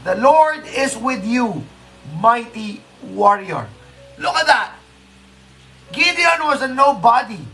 The 0.00 0.16
Lord 0.16 0.64
is 0.64 0.96
with 0.96 1.28
you, 1.28 1.68
mighty 2.16 2.80
warrior. 3.12 3.68
Look 4.16 4.32
at 4.32 4.48
that. 4.48 4.80
Gideon 5.92 6.48
was 6.48 6.64
a 6.64 6.72
nobody. 6.72 7.44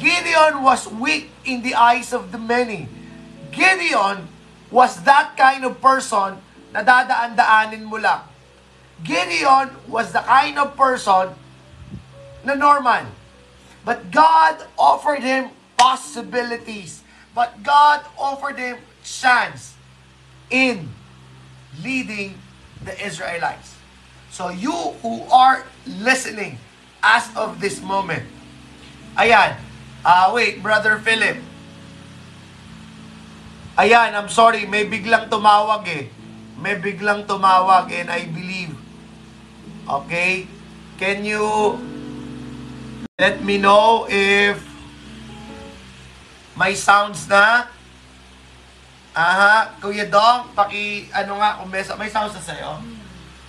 Gideon 0.00 0.64
was 0.64 0.88
weak 0.88 1.28
in 1.44 1.60
the 1.60 1.76
eyes 1.76 2.16
of 2.16 2.32
the 2.32 2.40
many. 2.40 2.88
Gideon 3.52 4.24
was 4.72 5.04
that 5.04 5.36
kind 5.36 5.68
of 5.68 5.84
person 5.84 6.40
na 6.72 6.80
dadaan-daanin 6.80 7.84
mo 7.84 8.00
lang. 8.00 8.24
Gideon 9.04 9.76
was 9.84 10.16
the 10.16 10.24
kind 10.24 10.56
of 10.56 10.72
person 10.80 11.36
na 12.40 12.56
normal. 12.56 13.04
But 13.84 14.08
God 14.08 14.64
offered 14.80 15.20
him 15.20 15.52
possibilities. 15.80 17.00
But 17.32 17.64
God 17.64 18.04
offered 18.20 18.60
him 18.60 18.76
chance 19.00 19.72
in 20.52 20.92
leading 21.80 22.36
the 22.84 22.92
Israelites. 23.00 23.80
So 24.28 24.52
you 24.52 24.94
who 25.00 25.24
are 25.32 25.64
listening 25.88 26.60
as 27.00 27.32
of 27.32 27.64
this 27.64 27.80
moment, 27.80 28.28
ayan, 29.16 29.56
ah 30.04 30.28
wait, 30.36 30.60
Brother 30.60 31.00
Philip, 31.00 31.40
ayan, 33.80 34.12
I'm 34.12 34.28
sorry, 34.28 34.68
may 34.68 34.84
biglang 34.84 35.32
tumawag 35.32 35.88
eh. 35.88 36.04
May 36.60 36.76
biglang 36.76 37.24
tumawag 37.24 37.88
and 37.88 38.12
I 38.12 38.28
believe, 38.28 38.76
okay, 39.88 40.44
can 41.00 41.24
you 41.24 41.80
let 43.16 43.40
me 43.40 43.56
know 43.56 44.04
if 44.12 44.69
may 46.60 46.76
sounds 46.76 47.24
na? 47.24 47.64
Aha, 49.16 49.80
Kuya 49.80 50.12
Dong, 50.12 50.52
paki, 50.52 51.08
ano 51.08 51.40
nga, 51.40 51.56
kung 51.56 51.72
may, 51.72 51.80
may 51.80 52.10
sounds 52.12 52.36
na 52.36 52.44
sa'yo? 52.44 52.84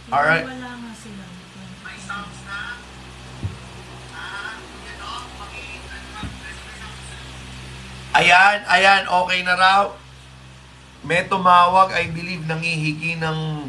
Alright. 0.08 0.48
Wala 0.48 0.72
nga 0.80 0.92
sila. 0.96 1.24
May 1.84 1.98
sounds 2.00 2.40
na? 2.48 2.80
Kuya 4.64 4.94
Dong, 4.96 5.28
paki, 5.44 5.84
ano 5.92 6.08
may 6.40 6.56
sounds 6.56 6.80
na 6.80 7.20
Ayan, 8.16 8.58
ayan, 8.72 9.04
okay 9.12 9.40
na 9.44 9.56
raw. 9.60 9.84
May 11.04 11.28
tumawag, 11.28 11.92
I 11.92 12.08
believe, 12.16 12.48
nangihingi 12.48 13.20
ng 13.20 13.68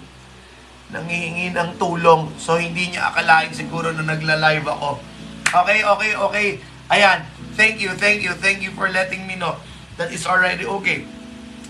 nangihingi 0.95 1.51
ng 1.51 1.83
tulong. 1.83 2.31
So, 2.39 2.63
hindi 2.63 2.95
niya 2.95 3.11
akalain 3.11 3.51
siguro 3.51 3.91
na 3.91 4.07
nagla-live 4.07 4.71
ako. 4.71 5.03
Okay, 5.51 5.83
okay, 5.83 6.13
okay. 6.15 6.49
Ayan, 6.93 7.25
thank 7.55 7.81
you, 7.81 7.91
thank 7.91 8.23
you, 8.23 8.33
thank 8.33 8.63
you 8.63 8.71
for 8.71 8.89
letting 8.89 9.27
me 9.27 9.37
know 9.37 9.57
that 9.97 10.13
it's 10.13 10.27
already 10.27 10.67
okay. 10.67 11.05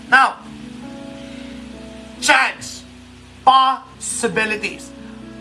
Now, 0.09 0.39
chance, 2.21 2.83
possibilities. 3.43 4.91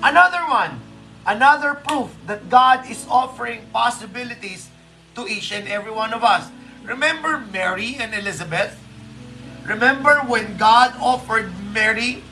Another 0.02 0.42
one, 0.50 0.80
another 1.26 1.74
proof 1.74 2.10
that 2.26 2.50
God 2.50 2.90
is 2.90 3.06
offering 3.08 3.62
possibilities 3.72 4.68
to 5.14 5.26
each 5.28 5.52
and 5.52 5.68
every 5.68 5.92
one 5.92 6.12
of 6.12 6.24
us. 6.24 6.50
Remember 6.82 7.38
Mary 7.38 7.96
and 7.98 8.14
Elizabeth? 8.14 8.78
Remember 9.64 10.18
when 10.26 10.56
God 10.56 10.94
offered 10.98 11.52
Mary 11.70 12.22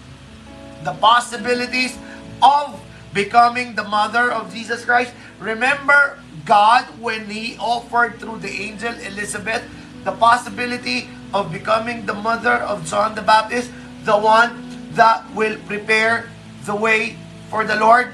the 0.83 0.93
possibilities 0.95 1.97
of 2.43 2.81
becoming 3.15 3.77
the 3.77 3.85
mother 3.85 4.33
of 4.33 4.53
Jesus 4.53 4.85
Christ? 4.85 5.15
Remember 5.39 6.19
God 6.51 6.83
when 6.99 7.31
He 7.31 7.55
offered 7.63 8.19
through 8.19 8.43
the 8.43 8.51
angel 8.51 8.91
Elizabeth 9.07 9.63
the 10.03 10.11
possibility 10.11 11.07
of 11.31 11.55
becoming 11.55 12.11
the 12.11 12.19
mother 12.19 12.59
of 12.67 12.83
John 12.91 13.15
the 13.15 13.23
Baptist, 13.23 13.71
the 14.03 14.19
one 14.19 14.59
that 14.99 15.23
will 15.31 15.55
prepare 15.71 16.27
the 16.67 16.75
way 16.75 17.15
for 17.55 17.63
the 17.63 17.79
Lord? 17.79 18.11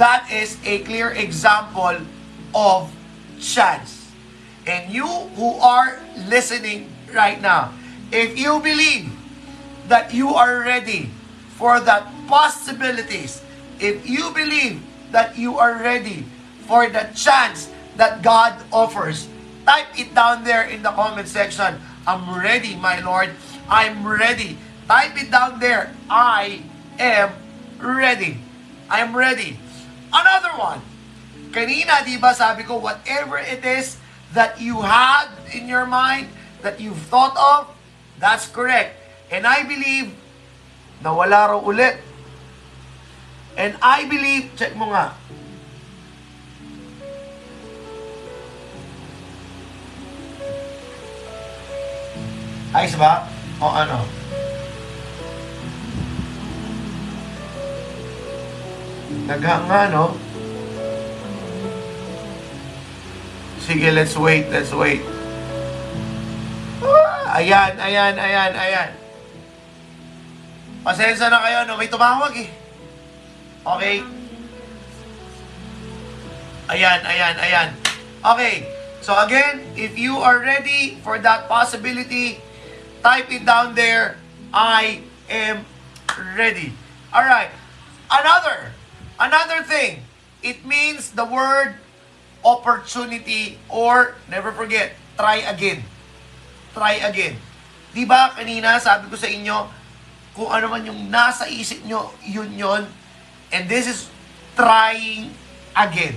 That 0.00 0.24
is 0.32 0.56
a 0.64 0.80
clear 0.88 1.12
example 1.12 2.00
of 2.56 2.88
chance. 3.36 4.08
And 4.64 4.88
you 4.88 5.04
who 5.36 5.60
are 5.60 6.00
listening 6.24 6.88
right 7.12 7.36
now, 7.36 7.76
if 8.08 8.40
you 8.40 8.64
believe 8.64 9.12
that 9.92 10.16
you 10.16 10.32
are 10.32 10.64
ready 10.64 11.12
for 11.60 11.84
that 11.84 12.08
possibilities, 12.24 13.44
if 13.76 14.08
you 14.08 14.32
believe 14.32 14.80
that 15.12 15.36
you 15.36 15.60
are 15.60 15.76
ready 15.76 16.24
for 16.66 16.88
the 16.88 17.08
chance 17.14 17.70
that 17.96 18.22
God 18.22 18.56
offers, 18.72 19.28
type 19.66 19.92
it 19.98 20.14
down 20.14 20.44
there 20.44 20.64
in 20.64 20.82
the 20.82 20.90
comment 20.90 21.28
section. 21.28 21.80
I'm 22.06 22.38
ready, 22.38 22.74
my 22.76 23.00
Lord. 23.00 23.30
I'm 23.68 24.06
ready. 24.06 24.58
Type 24.88 25.14
it 25.20 25.30
down 25.30 25.60
there. 25.60 25.94
I 26.10 26.62
am 26.98 27.30
ready. 27.78 28.38
I'm 28.90 29.14
ready. 29.16 29.58
Another 30.12 30.52
one. 30.58 30.80
Kanina, 31.52 32.04
di 32.04 32.16
ba 32.16 32.34
sabi 32.34 32.64
ko, 32.64 32.80
whatever 32.80 33.38
it 33.38 33.64
is 33.64 34.00
that 34.32 34.60
you 34.60 34.82
had 34.82 35.28
in 35.52 35.68
your 35.68 35.84
mind, 35.84 36.28
that 36.64 36.80
you've 36.80 37.00
thought 37.12 37.36
of, 37.36 37.68
that's 38.18 38.48
correct. 38.48 38.96
And 39.30 39.46
I 39.46 39.62
believe 39.62 40.16
na 41.02 41.10
wala 41.12 41.52
raw 41.52 41.60
ulit. 41.60 41.98
And 43.58 43.76
I 43.82 44.08
believe, 44.08 44.54
check 44.56 44.72
mo 44.78 44.88
nga, 44.88 45.12
Ayos 52.72 52.96
ba? 52.96 53.28
O 53.60 53.68
ano? 53.68 54.00
Naghanga, 59.28 59.92
no? 59.92 60.16
Sige, 63.60 63.92
let's 63.92 64.16
wait, 64.16 64.48
let's 64.48 64.72
wait. 64.72 65.04
Ah, 66.82 67.38
ayan, 67.38 67.76
ayan, 67.76 68.16
ayan, 68.16 68.52
ayan. 68.56 68.90
Pasensya 70.82 71.30
na 71.30 71.44
kayo, 71.44 71.68
no? 71.68 71.78
May 71.78 71.86
tumawag 71.92 72.34
eh. 72.40 72.50
Okay? 73.62 73.96
Ayan, 76.72 77.00
ayan, 77.04 77.36
ayan. 77.36 77.68
Okay. 78.24 78.64
So 79.04 79.12
again, 79.18 79.62
if 79.76 79.94
you 79.98 80.18
are 80.18 80.40
ready 80.40 80.98
for 81.04 81.18
that 81.20 81.46
possibility, 81.46 82.40
type 83.02 83.28
it 83.30 83.44
down 83.44 83.74
there. 83.74 84.16
I 84.54 85.02
am 85.28 85.66
ready. 86.38 86.72
All 87.12 87.26
right. 87.26 87.50
Another, 88.10 88.72
another 89.18 89.62
thing. 89.62 90.06
It 90.42 90.64
means 90.64 91.12
the 91.12 91.24
word 91.24 91.76
opportunity 92.44 93.58
or 93.68 94.14
never 94.30 94.50
forget, 94.50 94.92
try 95.16 95.42
again. 95.46 95.82
Try 96.74 96.98
again. 97.04 97.38
Di 97.92 98.08
ba 98.08 98.32
kanina 98.32 98.80
sabi 98.80 99.06
ko 99.12 99.16
sa 99.16 99.28
inyo, 99.28 99.68
kung 100.32 100.48
ano 100.48 100.72
man 100.72 100.82
yung 100.88 101.12
nasa 101.12 101.44
isip 101.46 101.84
nyo, 101.84 102.10
yun 102.24 102.50
yun. 102.56 102.88
And 103.52 103.68
this 103.68 103.84
is 103.84 104.08
trying 104.56 105.36
again. 105.76 106.16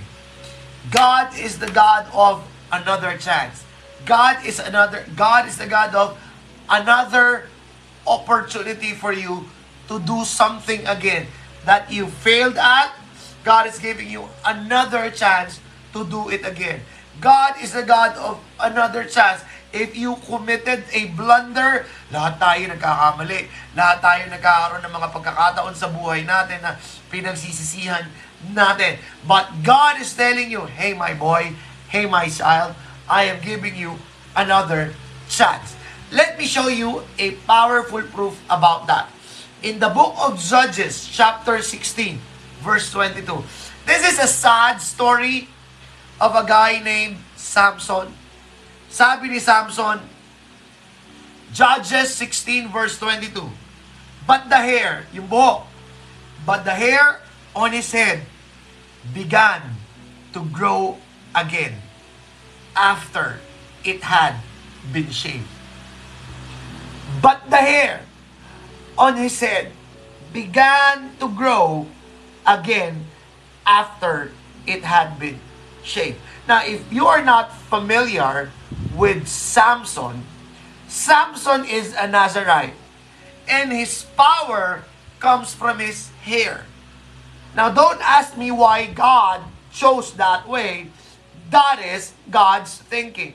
God 0.89 1.35
is 1.35 1.59
the 1.59 1.67
God 1.67 2.07
of 2.15 2.39
another 2.71 3.19
chance. 3.19 3.67
God 4.07 4.39
is 4.45 4.61
another 4.61 5.03
God 5.17 5.49
is 5.49 5.57
the 5.59 5.67
God 5.67 5.91
of 5.91 6.15
another 6.69 7.47
opportunity 8.05 8.93
for 8.93 9.13
you 9.13 9.45
to 9.87 9.99
do 10.01 10.25
something 10.25 10.85
again 10.85 11.27
that 11.65 11.91
you 11.91 12.07
failed 12.07 12.57
at. 12.57 12.93
God 13.45 13.67
is 13.69 13.77
giving 13.77 14.09
you 14.09 14.25
another 14.45 15.09
chance 15.13 15.61
to 15.93 16.05
do 16.05 16.29
it 16.29 16.45
again. 16.45 16.81
God 17.21 17.55
is 17.61 17.71
the 17.71 17.85
God 17.85 18.17
of 18.17 18.41
another 18.59 19.05
chance. 19.05 19.45
If 19.75 19.95
you 19.95 20.15
committed 20.23 20.87
a 20.91 21.11
blunder, 21.13 21.85
lahat 22.09 22.39
tayo 22.39 22.63
nagkakamali. 22.71 23.51
Lahat 23.75 23.99
tayo 23.99 24.23
nagkakaroon 24.31 24.83
ng 24.87 24.93
mga 24.93 25.07
pagkakataon 25.11 25.75
sa 25.75 25.91
buhay 25.91 26.23
natin 26.23 26.63
na 26.63 26.79
pinagsisisihan 27.11 28.07
natin. 28.55 28.99
But 29.27 29.51
God 29.63 29.99
is 29.99 30.15
telling 30.15 30.47
you, 30.47 30.67
hey 30.67 30.95
my 30.95 31.11
boy, 31.11 31.53
hey 31.91 32.07
my 32.07 32.31
child, 32.31 32.75
I 33.05 33.27
am 33.29 33.43
giving 33.43 33.75
you 33.75 33.99
another 34.35 34.95
chance. 35.27 35.74
Let 36.11 36.37
me 36.37 36.45
show 36.45 36.67
you 36.67 37.01
a 37.17 37.31
powerful 37.49 38.01
proof 38.03 38.37
about 38.45 38.85
that. 38.87 39.09
In 39.63 39.79
the 39.79 39.89
book 39.89 40.13
of 40.21 40.37
Judges, 40.37 41.09
chapter 41.09 41.61
16, 41.61 42.21
verse 42.61 42.91
22. 42.91 43.25
This 43.85 44.13
is 44.13 44.19
a 44.19 44.27
sad 44.27 44.77
story 44.77 45.49
of 46.21 46.35
a 46.35 46.45
guy 46.45 46.77
named 46.83 47.17
Samson. 47.35 48.13
Sabi 48.89 49.29
ni 49.29 49.39
Samson, 49.39 49.99
Judges 51.53 52.13
16 52.13 52.69
verse 52.69 52.99
22. 52.99 53.49
But 54.27 54.49
the 54.49 54.61
hair, 54.61 55.09
yung 55.13 55.25
buhok, 55.25 55.65
but 56.45 56.65
the 56.65 56.77
hair 56.77 57.21
on 57.55 57.73
his 57.73 57.89
head 57.89 58.21
began 59.13 59.61
to 60.33 60.45
grow 60.53 60.97
again 61.33 61.81
after 62.75 63.41
it 63.81 64.01
had 64.05 64.37
been 64.93 65.09
shaved. 65.09 65.54
But 67.21 67.49
the 67.49 67.57
hair 67.57 68.01
on 68.97 69.17
his 69.17 69.39
head 69.39 69.71
began 70.33 71.15
to 71.19 71.29
grow 71.29 71.87
again 72.45 73.05
after 73.65 74.31
it 74.67 74.83
had 74.83 75.19
been 75.19 75.39
shaved. 75.83 76.19
Now, 76.47 76.65
if 76.65 76.81
you 76.91 77.07
are 77.07 77.23
not 77.23 77.55
familiar 77.55 78.51
with 78.95 79.27
Samson, 79.27 80.23
Samson 80.87 81.65
is 81.65 81.95
a 81.97 82.07
Nazarite, 82.07 82.73
and 83.49 83.71
his 83.71 84.05
power 84.17 84.83
comes 85.19 85.53
from 85.53 85.79
his 85.79 86.09
hair. 86.21 86.65
Now, 87.55 87.69
don't 87.71 88.01
ask 88.01 88.37
me 88.37 88.51
why 88.51 88.85
God 88.87 89.41
chose 89.71 90.13
that 90.13 90.47
way. 90.47 90.87
That 91.49 91.79
is 91.79 92.13
God's 92.29 92.77
thinking. 92.77 93.33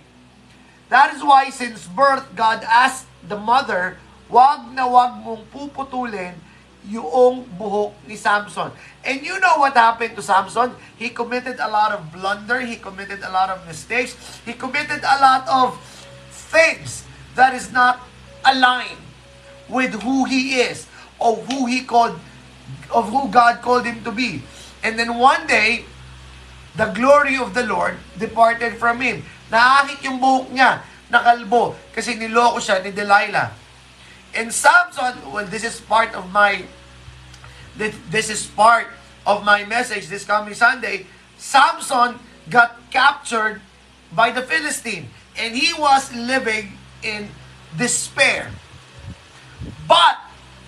That 0.88 1.14
is 1.14 1.22
why 1.22 1.50
since 1.50 1.86
birth, 1.86 2.34
God 2.36 2.62
asked 2.64 3.06
the 3.26 3.36
mother, 3.36 3.98
wag 4.30 4.70
na 4.72 4.86
wag 4.86 5.20
mong 5.20 5.44
puputulin 5.50 6.34
yung 6.88 7.44
buhok 7.60 7.92
ni 8.08 8.16
Samson. 8.16 8.72
And 9.04 9.20
you 9.20 9.36
know 9.40 9.60
what 9.60 9.76
happened 9.76 10.16
to 10.16 10.22
Samson? 10.24 10.72
He 10.96 11.12
committed 11.12 11.60
a 11.60 11.68
lot 11.68 11.92
of 11.92 12.08
blunder. 12.12 12.60
He 12.64 12.76
committed 12.76 13.20
a 13.20 13.30
lot 13.30 13.52
of 13.52 13.60
mistakes. 13.68 14.16
He 14.44 14.56
committed 14.56 15.04
a 15.04 15.16
lot 15.20 15.44
of 15.48 15.76
things 16.30 17.04
that 17.36 17.52
is 17.52 17.68
not 17.72 18.00
aligned 18.44 19.00
with 19.68 20.02
who 20.02 20.24
he 20.24 20.60
is, 20.60 20.88
of 21.20 21.44
who 21.46 21.66
he 21.66 21.84
called, 21.84 22.18
of 22.90 23.08
who 23.12 23.28
God 23.28 23.60
called 23.60 23.84
him 23.84 24.02
to 24.02 24.10
be. 24.10 24.42
And 24.82 24.98
then 24.98 25.20
one 25.20 25.46
day, 25.46 25.84
the 26.76 26.88
glory 26.96 27.36
of 27.36 27.52
the 27.52 27.64
Lord 27.68 28.00
departed 28.18 28.80
from 28.80 29.00
him. 29.00 29.22
Naakit 29.52 30.00
yung 30.02 30.18
buhok 30.18 30.48
niya, 30.48 30.80
nakalbo, 31.10 31.74
kasi 31.92 32.14
niloko 32.14 32.62
siya 32.62 32.82
ni 32.82 32.94
Delilah. 32.94 33.50
And 34.34 34.54
Samson, 34.54 35.18
well, 35.34 35.46
this 35.46 35.66
is 35.66 35.82
part 35.82 36.14
of 36.14 36.30
my, 36.30 36.62
this 37.76 38.30
is 38.30 38.46
part 38.46 38.86
of 39.26 39.42
my 39.42 39.66
message 39.66 40.06
this 40.06 40.24
coming 40.24 40.54
Sunday. 40.54 41.06
Samson 41.36 42.18
got 42.48 42.78
captured 42.90 43.60
by 44.14 44.30
the 44.30 44.42
Philistine, 44.42 45.10
and 45.34 45.54
he 45.54 45.74
was 45.74 46.14
living 46.14 46.78
in 47.02 47.28
despair. 47.76 48.50
But 49.86 50.18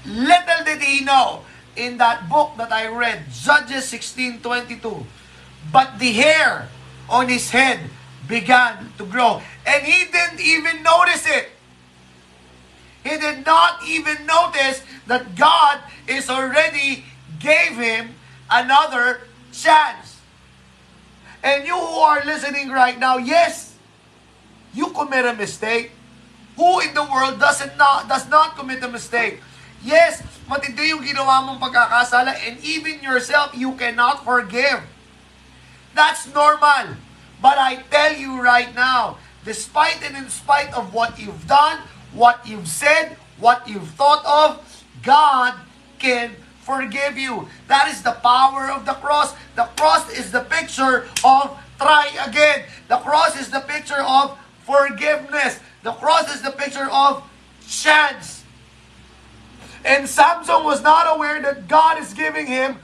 little 0.07 0.65
did 0.67 0.83
he 0.83 1.05
know 1.05 1.47
in 1.77 1.99
that 1.99 2.29
book 2.29 2.59
that 2.59 2.73
I 2.73 2.89
read, 2.91 3.31
Judges 3.31 3.87
16:22, 3.91 5.07
but 5.71 5.99
the 5.99 6.13
hair 6.13 6.69
on 7.09 7.29
his 7.29 7.51
head 7.51 7.79
began 8.33 8.89
to 8.97 9.05
grow, 9.05 9.45
and 9.69 9.85
he 9.85 10.09
didn't 10.09 10.41
even 10.41 10.81
notice 10.81 11.29
it. 11.29 11.53
He 13.05 13.21
did 13.21 13.45
not 13.45 13.85
even 13.85 14.25
notice 14.25 14.81
that 15.05 15.37
God 15.37 15.85
is 16.09 16.33
already 16.33 17.05
gave 17.37 17.77
him 17.77 18.17
another 18.49 19.29
chance. 19.53 20.17
And 21.45 21.69
you 21.69 21.77
who 21.77 22.01
are 22.01 22.25
listening 22.25 22.73
right 22.73 22.97
now, 22.97 23.21
yes, 23.21 23.77
you 24.73 24.89
commit 24.97 25.29
a 25.29 25.37
mistake. 25.37 25.93
Who 26.57 26.81
in 26.81 26.95
the 26.95 27.05
world 27.05 27.37
doesn't 27.37 27.77
not, 27.77 28.09
does 28.09 28.31
not 28.33 28.57
commit 28.57 28.81
a 28.81 28.89
mistake? 28.89 29.45
Yes, 29.85 30.23
matindi 30.49 30.95
yung 30.95 31.03
ginawa 31.03 31.43
mong 31.43 31.59
pagkakasala 31.61 32.39
and 32.49 32.57
even 32.65 33.03
yourself, 33.03 33.53
you 33.53 33.75
cannot 33.75 34.25
forgive. 34.25 34.81
That's 35.93 36.31
normal. 36.31 36.97
But 37.43 37.59
I 37.59 37.83
tell 37.91 38.15
you 38.15 38.41
right 38.41 38.73
now, 38.75 39.19
despite 39.45 40.03
and 40.05 40.17
in 40.17 40.31
spite 40.31 40.73
of 40.73 40.95
what 40.95 41.19
you've 41.19 41.47
done, 41.49 41.81
what 42.15 42.47
you've 42.47 42.69
said, 42.69 43.17
what 43.39 43.69
you've 43.69 43.89
thought 43.91 44.25
of, 44.25 44.85
God 45.03 45.55
can 45.99 46.37
forgive 46.61 47.19
you. 47.19 47.49
That 47.67 47.89
is 47.89 48.03
the 48.03 48.13
power 48.13 48.71
of 48.71 48.87
the 48.87 48.95
cross. 48.95 49.35
The 49.57 49.65
cross 49.77 50.09
is 50.13 50.31
the 50.31 50.43
picture 50.43 51.09
of 51.25 51.59
try 51.79 52.09
again. 52.25 52.65
The 52.89 52.99
cross 52.99 53.39
is 53.39 53.51
the 53.51 53.61
picture 53.61 54.01
of 54.01 54.39
forgiveness. 54.65 55.59
The 55.83 55.93
cross 55.93 56.33
is 56.33 56.43
the 56.43 56.53
picture 56.53 56.89
of 56.91 57.29
chance. 57.67 58.45
And 59.85 60.09
Samson 60.09 60.63
was 60.63 60.81
not 60.83 61.17
aware 61.17 61.43
that 61.43 61.67
God 61.67 62.01
is 62.01 62.15
giving 62.15 62.47
him 62.47 62.79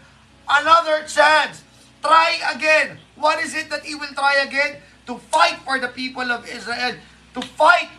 another 0.49 1.05
chance. 1.07 1.63
Try 2.03 2.41
again. 2.53 2.99
What 3.19 3.43
is 3.43 3.55
it 3.55 3.71
that 3.71 3.83
he 3.85 3.95
will 3.95 4.15
try 4.15 4.47
again? 4.47 4.81
To 5.07 5.19
fight 5.19 5.59
for 5.65 5.79
the 5.79 5.89
people 5.89 6.31
of 6.31 6.49
Israel. 6.49 6.95
To 7.35 7.43
fight 7.43 7.91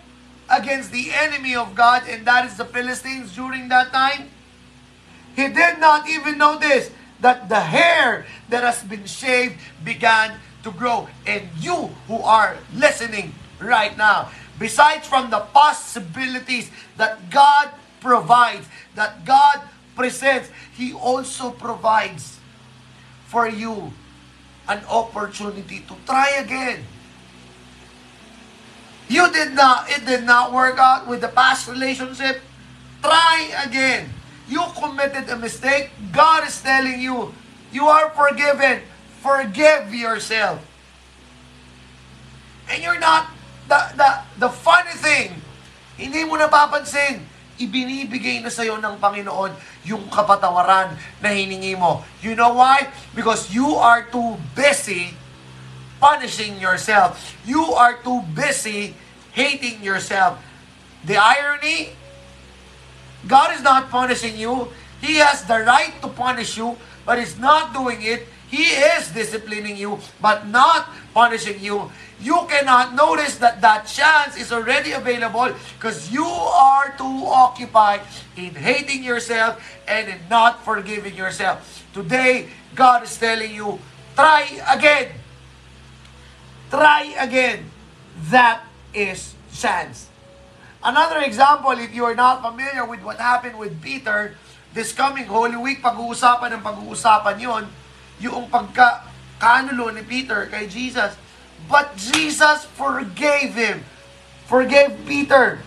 against 0.50 0.92
the 0.92 1.12
enemy 1.12 1.56
of 1.56 1.76
God, 1.76 2.04
and 2.10 2.26
that 2.26 2.46
is 2.46 2.58
the 2.58 2.66
Philistines 2.66 3.36
during 3.36 3.70
that 3.70 3.92
time. 3.92 4.30
He 5.36 5.48
did 5.48 5.80
not 5.80 6.10
even 6.10 6.38
notice 6.38 6.92
that 7.22 7.50
the 7.50 7.60
hair 7.60 8.26
that 8.50 8.64
has 8.64 8.84
been 8.84 9.06
shaved 9.06 9.60
began 9.84 10.40
to 10.64 10.72
grow. 10.72 11.08
And 11.28 11.48
you 11.60 11.92
who 12.08 12.18
are 12.24 12.58
listening 12.74 13.36
right 13.60 13.96
now, 13.98 14.32
besides 14.58 15.08
from 15.08 15.30
the 15.30 15.40
possibilities 15.54 16.72
that 16.98 17.30
God 17.30 17.70
provides, 18.02 18.68
that 18.96 19.26
God 19.26 19.62
presents, 19.96 20.50
He 20.74 20.94
also 20.94 21.52
provides 21.52 22.40
for 23.28 23.48
you 23.48 23.94
an 24.70 24.86
opportunity 24.86 25.82
to 25.90 25.94
try 26.06 26.38
again. 26.38 26.86
You 29.10 29.26
did 29.34 29.58
not, 29.58 29.90
it 29.90 30.06
did 30.06 30.24
not 30.24 30.54
work 30.54 30.78
out 30.78 31.10
with 31.10 31.22
the 31.22 31.34
past 31.34 31.68
relationship. 31.68 32.42
Try 33.02 33.50
again. 33.66 34.14
You 34.48 34.62
committed 34.78 35.28
a 35.30 35.36
mistake. 35.36 35.90
God 36.14 36.48
is 36.48 36.62
telling 36.62 37.02
you, 37.02 37.34
you 37.74 37.90
are 37.90 38.14
forgiven. 38.14 38.86
Forgive 39.22 39.94
yourself. 39.94 40.62
And 42.70 42.84
you're 42.84 43.00
not, 43.02 43.34
the, 43.68 43.82
the, 43.98 44.10
the 44.46 44.50
funny 44.50 44.94
thing, 44.94 45.42
hindi 45.98 46.24
mo 46.24 46.38
napapansin, 46.38 47.26
ibinibigay 47.60 48.40
na 48.40 48.50
sa'yo 48.50 48.80
ng 48.80 48.96
Panginoon 48.98 49.52
yung 49.84 50.08
kapatawaran 50.08 50.96
na 51.20 51.30
hiningi 51.30 51.76
mo. 51.76 52.02
You 52.24 52.34
know 52.34 52.56
why? 52.56 52.88
Because 53.12 53.52
you 53.52 53.76
are 53.76 54.08
too 54.08 54.40
busy 54.56 55.14
punishing 56.00 56.58
yourself. 56.58 57.20
You 57.44 57.76
are 57.76 58.00
too 58.00 58.24
busy 58.32 58.96
hating 59.36 59.84
yourself. 59.84 60.40
The 61.04 61.20
irony, 61.20 61.94
God 63.28 63.56
is 63.56 63.62
not 63.62 63.92
punishing 63.92 64.40
you. 64.40 64.72
He 65.04 65.20
has 65.20 65.44
the 65.44 65.64
right 65.64 65.96
to 66.02 66.08
punish 66.08 66.56
you, 66.56 66.76
but 67.06 67.20
He's 67.20 67.40
not 67.40 67.76
doing 67.76 68.04
it. 68.04 68.28
He 68.50 68.64
is 68.64 69.12
disciplining 69.12 69.78
you, 69.78 70.00
but 70.20 70.48
not 70.48 70.90
punishing 71.14 71.62
you. 71.62 71.92
You 72.20 72.44
cannot 72.52 72.96
notice 72.96 73.40
that 73.40 73.64
that 73.64 73.88
chance 73.88 74.36
is 74.36 74.52
already 74.52 74.92
available 74.92 75.56
because 75.80 76.12
you 76.12 76.28
are 76.28 76.92
too 77.00 77.24
occupied 77.32 78.04
in 78.36 78.52
hating 78.52 79.08
yourself 79.08 79.64
and 79.88 80.12
in 80.12 80.20
not 80.28 80.64
forgiving 80.68 81.16
yourself. 81.16 81.64
Today, 81.96 82.52
God 82.76 83.08
is 83.08 83.16
telling 83.16 83.56
you, 83.56 83.80
try 84.20 84.52
again. 84.68 85.16
Try 86.70 87.16
again. 87.16 87.72
That 88.28 88.68
is 88.92 89.34
chance. 89.56 90.12
Another 90.84 91.24
example, 91.24 91.72
if 91.72 91.96
you 91.96 92.04
are 92.04 92.16
not 92.16 92.44
familiar 92.44 92.84
with 92.84 93.00
what 93.00 93.16
happened 93.16 93.56
with 93.56 93.80
Peter, 93.80 94.36
this 94.76 94.92
coming 94.92 95.26
Holy 95.26 95.56
Week, 95.56 95.80
pag-uusapan 95.80 96.60
ng 96.60 96.62
pag-uusapan 96.64 97.36
yon, 97.40 97.64
yung 98.20 98.52
pagka 98.52 99.08
kanulo 99.40 99.88
ni 99.92 100.04
Peter 100.04 100.52
kay 100.52 100.68
Jesus. 100.68 101.16
But 101.68 101.98
Jesus 101.98 102.66
forgave 102.66 103.54
him. 103.54 103.84
Forgave 104.46 104.98
Peter. 105.06 105.60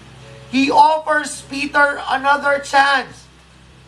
He 0.51 0.71
offers 0.71 1.43
Peter 1.49 2.01
another 2.09 2.59
chance. 2.59 3.27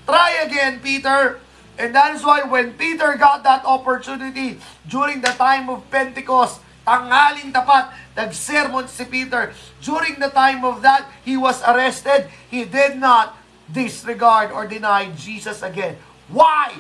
Try 0.07 0.39
again, 0.45 0.81
Peter. 0.81 1.41
And 1.79 1.95
that 1.95 2.15
is 2.15 2.23
why 2.23 2.43
when 2.43 2.75
Peter 2.75 3.17
got 3.19 3.43
that 3.43 3.65
opportunity 3.65 4.61
during 4.89 5.21
the 5.21 5.35
time 5.35 5.69
of 5.69 5.83
Pentecost, 5.91 6.63
tanghaling 6.87 7.51
tapat, 7.51 7.91
nag-sermon 8.17 8.87
si 8.87 9.05
Peter. 9.05 9.53
During 9.83 10.23
the 10.23 10.31
time 10.31 10.65
of 10.65 10.81
that, 10.87 11.11
he 11.25 11.37
was 11.37 11.61
arrested. 11.67 12.31
He 12.49 12.65
did 12.65 12.97
not 12.97 13.37
disregard 13.67 14.53
or 14.53 14.71
deny 14.71 15.11
Jesus 15.19 15.61
again. 15.61 15.99
Why? 16.31 16.79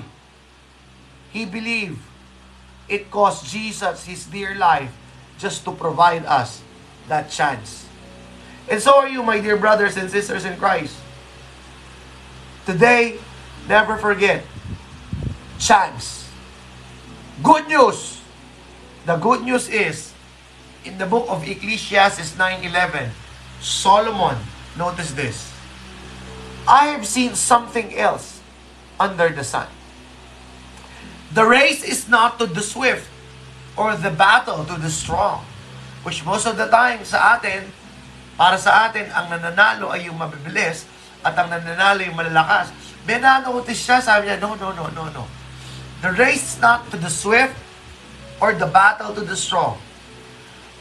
He 1.34 1.44
believed 1.44 1.98
it 2.88 3.10
cost 3.10 3.50
Jesus 3.50 4.04
his 4.04 4.24
dear 4.30 4.54
life 4.54 4.92
just 5.38 5.64
to 5.64 5.72
provide 5.72 6.24
us 6.26 6.62
that 7.08 7.30
chance. 7.30 7.86
And 8.68 8.80
so 8.80 9.00
are 9.00 9.08
you, 9.08 9.22
my 9.22 9.40
dear 9.40 9.56
brothers 9.56 9.96
and 9.96 10.10
sisters 10.10 10.44
in 10.44 10.56
Christ. 10.56 10.96
Today, 12.64 13.18
never 13.68 13.96
forget, 13.96 14.44
chance. 15.58 16.30
Good 17.42 17.68
news. 17.68 18.22
The 19.04 19.16
good 19.16 19.44
news 19.44 19.68
is, 19.68 20.12
in 20.84 20.96
the 20.96 21.04
book 21.04 21.26
of 21.28 21.46
Ecclesiastes 21.46 22.32
9.11, 22.36 23.10
Solomon, 23.60 24.36
notice 24.78 25.12
this, 25.12 25.52
I 26.66 26.88
have 26.96 27.04
seen 27.06 27.34
something 27.34 27.94
else 27.96 28.40
under 28.98 29.28
the 29.28 29.44
sun. 29.44 29.68
The 31.34 31.44
race 31.44 31.84
is 31.84 32.08
not 32.08 32.38
to 32.38 32.46
the 32.46 32.62
swift 32.62 33.10
or 33.74 33.98
the 33.98 34.10
battle 34.10 34.64
to 34.64 34.78
the 34.78 34.90
strong, 34.90 35.42
which 36.02 36.24
most 36.24 36.46
of 36.46 36.54
the 36.56 36.66
time 36.70 37.02
sa 37.02 37.38
atin, 37.38 37.66
para 38.38 38.58
sa 38.58 38.90
atin, 38.90 39.10
ang 39.10 39.30
nananalo 39.30 39.90
ay 39.90 40.06
yung 40.06 40.18
mabibilis 40.18 40.86
at 41.22 41.34
ang 41.34 41.50
nananalo 41.50 42.02
yung 42.06 42.18
malalakas. 42.18 42.70
May 43.06 43.20
nanotice 43.20 43.78
siya, 43.78 43.98
sabi 44.00 44.30
niya, 44.30 44.38
no, 44.40 44.54
no, 44.54 44.72
no, 44.72 44.88
no, 44.94 45.10
no. 45.10 45.24
The 46.02 46.12
race 46.14 46.60
not 46.60 46.88
to 46.92 46.96
the 46.96 47.10
swift 47.10 47.56
or 48.38 48.54
the 48.54 48.68
battle 48.68 49.14
to 49.14 49.22
the 49.22 49.36
strong, 49.36 49.80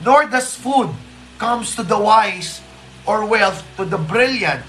nor 0.04 0.28
does 0.28 0.56
food 0.56 0.92
comes 1.40 1.76
to 1.76 1.84
the 1.84 1.98
wise 1.98 2.60
or 3.08 3.26
wealth 3.26 3.64
to 3.78 3.86
the 3.86 3.98
brilliant 3.98 4.64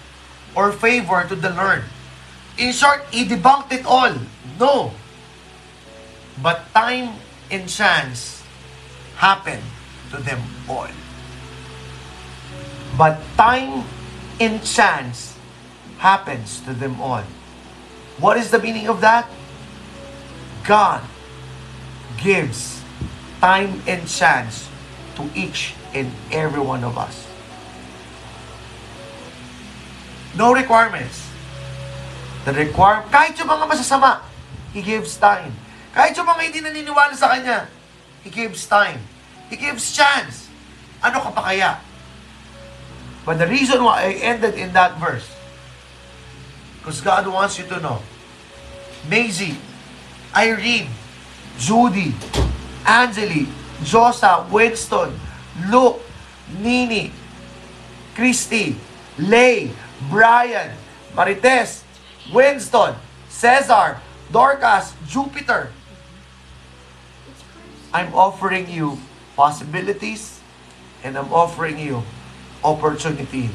or 0.55 0.71
favor 0.71 1.27
to 1.27 1.35
the 1.35 1.51
learned. 1.51 1.87
In 2.59 2.71
short, 2.71 3.03
he 3.11 3.27
debunked 3.27 3.75
it 3.75 3.83
all. 3.83 4.15
No. 4.59 4.95
But 6.39 6.67
time 6.75 7.19
and 7.51 7.69
chance 7.69 8.43
happen 9.17 9.61
to 10.11 10.19
them 10.23 10.41
all. 10.69 10.89
But 12.97 13.19
time 13.37 13.85
and 14.41 14.63
chance 14.63 15.37
happens 15.99 16.61
to 16.69 16.73
them 16.75 17.01
all. 17.01 17.25
What 18.19 18.37
is 18.37 18.51
the 18.51 18.59
meaning 18.59 18.89
of 18.89 19.01
that? 19.01 19.27
God 20.65 21.03
gives 22.17 22.81
time 23.41 23.83
and 23.87 24.07
chance 24.07 24.69
to 25.17 25.29
each 25.35 25.75
and 25.93 26.11
every 26.31 26.61
one 26.61 26.85
of 26.85 26.97
us. 26.97 27.27
No 30.37 30.53
requirements. 30.53 31.31
The 32.45 32.53
require 32.53 33.07
kahit 33.09 33.39
yung 33.39 33.49
mga 33.49 33.65
masasama, 33.71 34.21
He 34.75 34.83
gives 34.83 35.17
time. 35.17 35.64
Kahit 35.95 36.19
yung 36.19 36.27
mga 36.27 36.43
hindi 36.43 36.59
naniniwala 36.59 37.15
sa 37.15 37.31
Kanya, 37.31 37.71
He 38.27 38.31
gives 38.35 38.67
time. 38.67 38.99
He 39.47 39.55
gives 39.55 39.95
chance. 39.95 40.51
Ano 41.05 41.21
ka 41.23 41.31
pa 41.31 41.55
kaya? 41.55 41.79
But 43.29 43.39
the 43.39 43.47
reason 43.47 43.85
why 43.85 44.09
I 44.09 44.21
ended 44.21 44.57
in 44.57 44.73
that 44.73 44.97
verse, 44.97 45.29
because 46.81 47.01
God 47.01 47.29
wants 47.29 47.57
you 47.61 47.65
to 47.69 47.81
know, 47.81 48.01
Maisie, 49.09 49.57
Irene, 50.35 50.89
Judy, 51.61 52.13
Angeli, 52.85 53.49
Josa, 53.85 54.49
Winston, 54.49 55.13
Luke, 55.69 56.01
Nini, 56.59 57.13
Christy, 58.17 58.77
Lay, 59.21 59.71
Brian, 60.09 60.73
Marites, 61.15 61.85
Winston, 62.33 62.97
Cesar, 63.29 64.01
Dorcas, 64.33 64.93
Jupiter. 65.07 65.71
I'm 67.95 68.11
offering 68.11 68.67
you 68.67 68.99
possibilities 69.39 70.43
and 71.07 71.15
I'm 71.15 71.31
offering 71.31 71.79
you 71.79 72.03
opportunity 72.67 73.55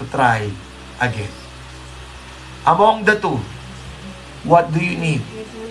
to 0.00 0.04
try 0.08 0.48
again. 0.96 1.28
Among 2.64 3.04
the 3.04 3.20
two, 3.20 3.36
what 4.48 4.72
do 4.72 4.80
you 4.80 4.96
need 4.96 5.20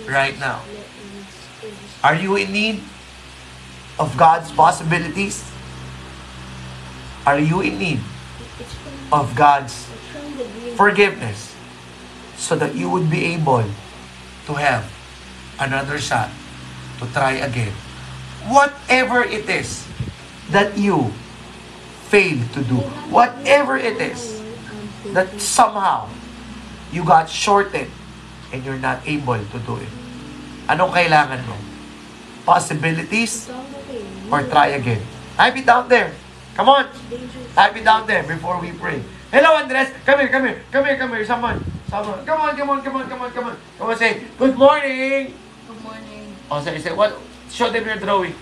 right 0.05 0.37
now? 0.37 0.61
Are 2.05 2.13
you 2.13 2.37
in 2.37 2.53
need 2.53 2.85
of 3.97 4.13
God's 4.13 4.53
possibilities? 4.53 5.41
Are 7.25 7.41
you 7.41 7.65
in 7.65 7.79
need 7.81 8.01
of 9.09 9.33
God's 9.33 9.89
forgiveness 10.77 11.57
so 12.37 12.53
that 12.53 12.77
you 12.77 12.85
would 12.85 13.09
be 13.09 13.33
able 13.33 13.65
to 14.45 14.53
have 14.53 14.85
another 15.57 15.97
shot 15.97 16.29
to 17.01 17.09
try 17.09 17.41
again? 17.41 17.73
Whatever 18.45 19.23
it 19.23 19.49
is 19.49 19.87
that 20.51 20.77
you 20.77 21.11
fail 22.09 22.37
to 22.53 22.61
do, 22.63 22.77
whatever 23.09 23.77
it 23.77 23.97
is 23.97 24.41
that 25.13 25.29
somehow 25.41 26.09
you 26.91 27.03
got 27.03 27.29
shorted 27.29 27.89
and 28.53 28.63
you're 28.63 28.79
not 28.79 29.01
able 29.05 29.37
to 29.41 29.57
do 29.65 29.75
it. 29.81 29.91
Anong 30.69 30.93
kailangan 30.93 31.41
mo? 31.45 31.57
Possibilities 32.45 33.49
or 34.29 34.45
try 34.49 34.77
again? 34.77 35.01
Type 35.37 35.57
it 35.57 35.65
down 35.65 35.89
there. 35.89 36.13
Come 36.55 36.69
on. 36.69 36.87
Type 37.53 37.75
it 37.75 37.83
down 37.83 38.07
there 38.07 38.23
before 38.23 38.61
we 38.61 38.71
pray. 38.71 39.01
Hello, 39.33 39.57
Andres. 39.57 39.91
Come 40.05 40.23
here, 40.23 40.29
come 40.29 40.45
here. 40.47 40.61
Come 40.71 40.85
here, 40.85 40.97
come 40.97 41.11
here. 41.11 41.25
Someone. 41.25 41.59
Someone. 41.89 42.23
Come 42.23 42.39
on, 42.39 42.55
come 42.55 42.69
on, 42.69 42.79
come 42.81 42.95
on, 42.95 43.05
come 43.09 43.21
on, 43.21 43.29
come 43.33 43.45
on. 43.51 43.55
Come 43.77 43.89
on, 43.89 43.97
say, 43.97 44.23
good 44.39 44.55
morning. 44.55 45.35
Good 45.67 45.81
morning. 45.83 46.23
Oh, 46.49 46.63
say, 46.63 46.79
say, 46.79 46.93
what? 46.95 47.19
Show 47.55 47.71
them 47.71 47.87
your 47.87 47.95
drawing. 47.95 48.35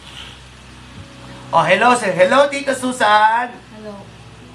Oh, 1.54 1.62
hello, 1.62 1.94
say, 1.94 2.18
hello, 2.18 2.50
Tita 2.50 2.74
Susan. 2.74 3.54
Hello. 3.78 3.94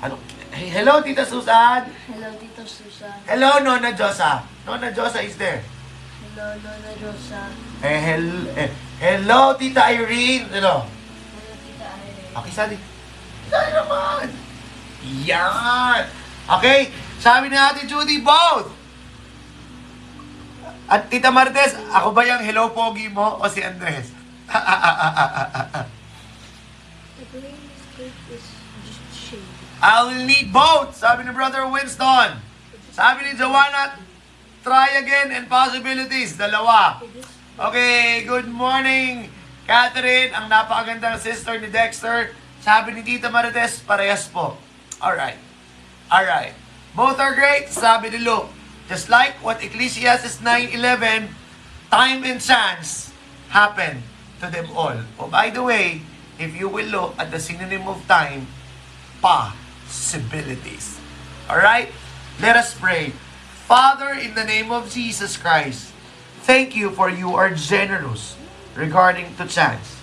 Ano? 0.03 0.19
Hey, 0.51 0.67
hello, 0.75 0.99
Tita 0.99 1.23
Susan. 1.23 1.87
Hello, 2.11 2.27
Tito 2.43 2.67
Susan. 2.67 3.23
Hello, 3.23 3.63
Nona 3.63 3.95
Josa. 3.95 4.43
Nona 4.67 4.91
Josa 4.91 5.23
is 5.23 5.39
there. 5.39 5.63
Hello, 5.63 6.59
Lola 6.59 6.91
Rosa. 6.99 7.55
Eh, 7.87 8.01
hel 8.03 8.27
eh, 8.59 8.71
hello, 8.99 9.55
Tita 9.55 9.95
Irene. 9.95 10.51
Hello. 10.51 10.83
Hello, 10.83 11.55
Tita 11.63 11.89
Irene. 11.95 12.35
Okay, 12.43 12.51
sali. 12.51 12.77
Sali 13.47 13.71
naman. 13.79 14.27
Yan. 15.23 16.03
Okay, 16.59 16.91
sabi 17.23 17.47
ni 17.47 17.55
Ate 17.55 17.87
Judy, 17.87 18.27
both. 18.27 18.75
At 20.91 21.07
Tita 21.07 21.31
Martes, 21.31 21.79
ako 21.95 22.11
ba 22.11 22.27
yung 22.27 22.43
hello 22.43 22.75
pogi 22.75 23.07
mo 23.07 23.39
o 23.39 23.47
si 23.47 23.63
Andres? 23.63 24.18
The 24.49 24.55
playlist 27.29 27.85
cake 28.01 28.17
is 28.33 28.49
just 28.81 29.05
shade. 29.13 29.45
I 29.85 30.09
will 30.09 30.25
need 30.25 30.49
both, 30.49 30.97
sabi 30.97 31.29
ni 31.29 31.37
Brother 31.37 31.69
Winston. 31.69 32.41
Sabi 32.97 33.29
ni 33.29 33.37
Joanna, 33.37 34.01
try 34.65 34.97
again 34.97 35.37
and 35.37 35.53
possibilities, 35.53 36.41
dalawa. 36.41 36.97
Okay, 37.61 38.25
good 38.25 38.49
morning, 38.49 39.29
Catherine, 39.69 40.33
ang 40.33 40.49
napakagandang 40.49 41.21
sister 41.21 41.61
ni 41.61 41.69
Dexter. 41.69 42.33
Sabi 42.65 42.97
ni 42.97 43.05
Tita 43.05 43.29
Marites, 43.29 43.85
parehas 43.85 44.33
po. 44.33 44.57
Alright. 44.97 45.37
Alright. 46.09 46.57
Both 46.97 47.21
are 47.21 47.37
great, 47.37 47.69
sabi 47.69 48.17
ni 48.17 48.25
Luke. 48.25 48.49
Just 48.89 49.13
like 49.13 49.37
what 49.45 49.61
Ecclesiastes 49.61 50.41
9.11, 50.41 51.29
time 51.93 52.25
and 52.25 52.41
chance 52.41 53.13
happen 53.53 54.08
to 54.41 54.51
them 54.51 54.71
all. 54.75 54.97
Oh, 55.19 55.29
by 55.29 55.51
the 55.51 55.63
way, 55.63 56.03
if 56.39 56.55
you 56.55 56.69
will 56.69 56.87
look 56.87 57.15
at 57.19 57.31
the 57.31 57.41
synonym 57.41 57.89
of 57.89 58.07
time, 58.07 58.47
possibilities. 59.21 61.01
Alright? 61.51 61.91
Let 62.41 62.57
us 62.57 62.75
pray. 62.75 63.11
Father, 63.67 64.15
in 64.15 64.35
the 64.35 64.45
name 64.45 64.71
of 64.71 64.91
Jesus 64.91 65.37
Christ, 65.37 65.93
thank 66.47 66.77
you 66.77 66.91
for 66.91 67.11
you 67.11 67.35
are 67.35 67.51
generous 67.51 68.37
regarding 68.77 69.35
to 69.37 69.47
chance. 69.47 69.99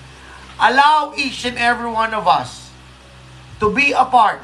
Allow 0.59 1.13
each 1.17 1.45
and 1.45 1.57
every 1.57 1.89
one 1.89 2.13
of 2.13 2.27
us 2.27 2.69
to 3.59 3.71
be 3.71 3.91
a 3.91 4.05
part 4.05 4.41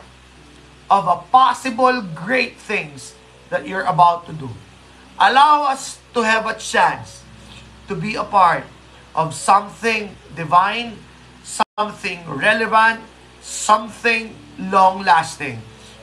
of 0.90 1.08
a 1.08 1.24
possible 1.32 2.02
great 2.02 2.58
things 2.58 3.16
that 3.50 3.68
you're 3.68 3.88
about 3.88 4.26
to 4.28 4.34
do. 4.34 4.50
Allow 5.20 5.64
us 5.68 6.00
to 6.14 6.24
have 6.24 6.48
a 6.48 6.58
chance 6.58 7.24
to 7.88 7.96
be 7.96 8.16
a 8.16 8.24
part 8.24 8.64
of 9.16 9.34
something 9.34 10.16
divine, 10.36 10.98
something 11.44 12.24
relevant, 12.28 13.02
something 13.42 14.36
long 14.60 15.04
lasting, 15.04 15.60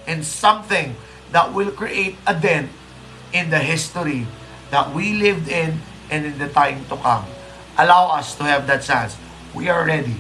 and 0.07 0.25
something 0.25 0.97
that 1.33 1.53
will 1.53 1.71
create 1.71 2.17
a 2.27 2.35
dent 2.35 2.71
in 3.33 3.51
the 3.51 3.59
history 3.59 4.27
that 4.71 4.93
we 4.93 5.15
lived 5.15 5.49
in 5.49 5.81
and 6.11 6.27
in 6.27 6.39
the 6.39 6.49
time 6.49 6.85
to 6.89 6.97
come. 6.97 7.25
Allow 7.77 8.17
us 8.17 8.35
to 8.37 8.45
have 8.45 8.67
that 8.67 8.83
chance. 8.83 9.17
We 9.55 9.69
are 9.69 9.85
ready. 9.85 10.17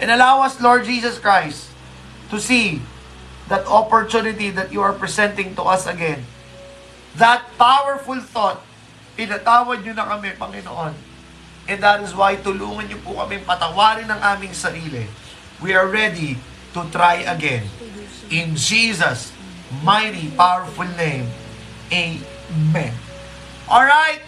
And 0.00 0.10
allow 0.10 0.42
us, 0.42 0.60
Lord 0.60 0.84
Jesus 0.84 1.18
Christ, 1.18 1.70
to 2.30 2.40
see 2.40 2.82
that 3.48 3.66
opportunity 3.66 4.50
that 4.50 4.72
you 4.72 4.80
are 4.80 4.92
presenting 4.92 5.54
to 5.56 5.62
us 5.62 5.86
again. 5.86 6.24
That 7.16 7.44
powerful 7.58 8.20
thought, 8.20 8.64
pinatawad 9.16 9.84
nyo 9.84 9.92
na 9.92 10.04
kami, 10.08 10.34
Panginoon. 10.34 11.13
And 11.64 11.80
that 11.80 12.04
is 12.04 12.12
why 12.12 12.36
tulungan 12.36 12.92
niyo 12.92 13.00
po 13.00 13.16
kami 13.16 13.40
patawarin 13.40 14.08
ang 14.12 14.20
aming 14.36 14.52
sarili. 14.52 15.08
We 15.64 15.72
are 15.72 15.88
ready 15.88 16.36
to 16.76 16.84
try 16.92 17.24
again. 17.24 17.64
In 18.28 18.52
Jesus' 18.52 19.32
mighty, 19.80 20.28
powerful 20.36 20.88
name. 21.00 21.30
Amen. 21.88 22.92
Alright. 23.64 24.20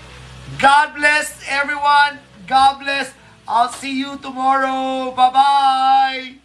God 0.57 0.97
bless 0.97 1.37
everyone. 1.45 2.25
God 2.49 2.81
bless. 2.81 3.13
I'll 3.45 3.69
see 3.69 4.01
you 4.01 4.17
tomorrow. 4.17 5.13
Bye-bye. 5.13 6.36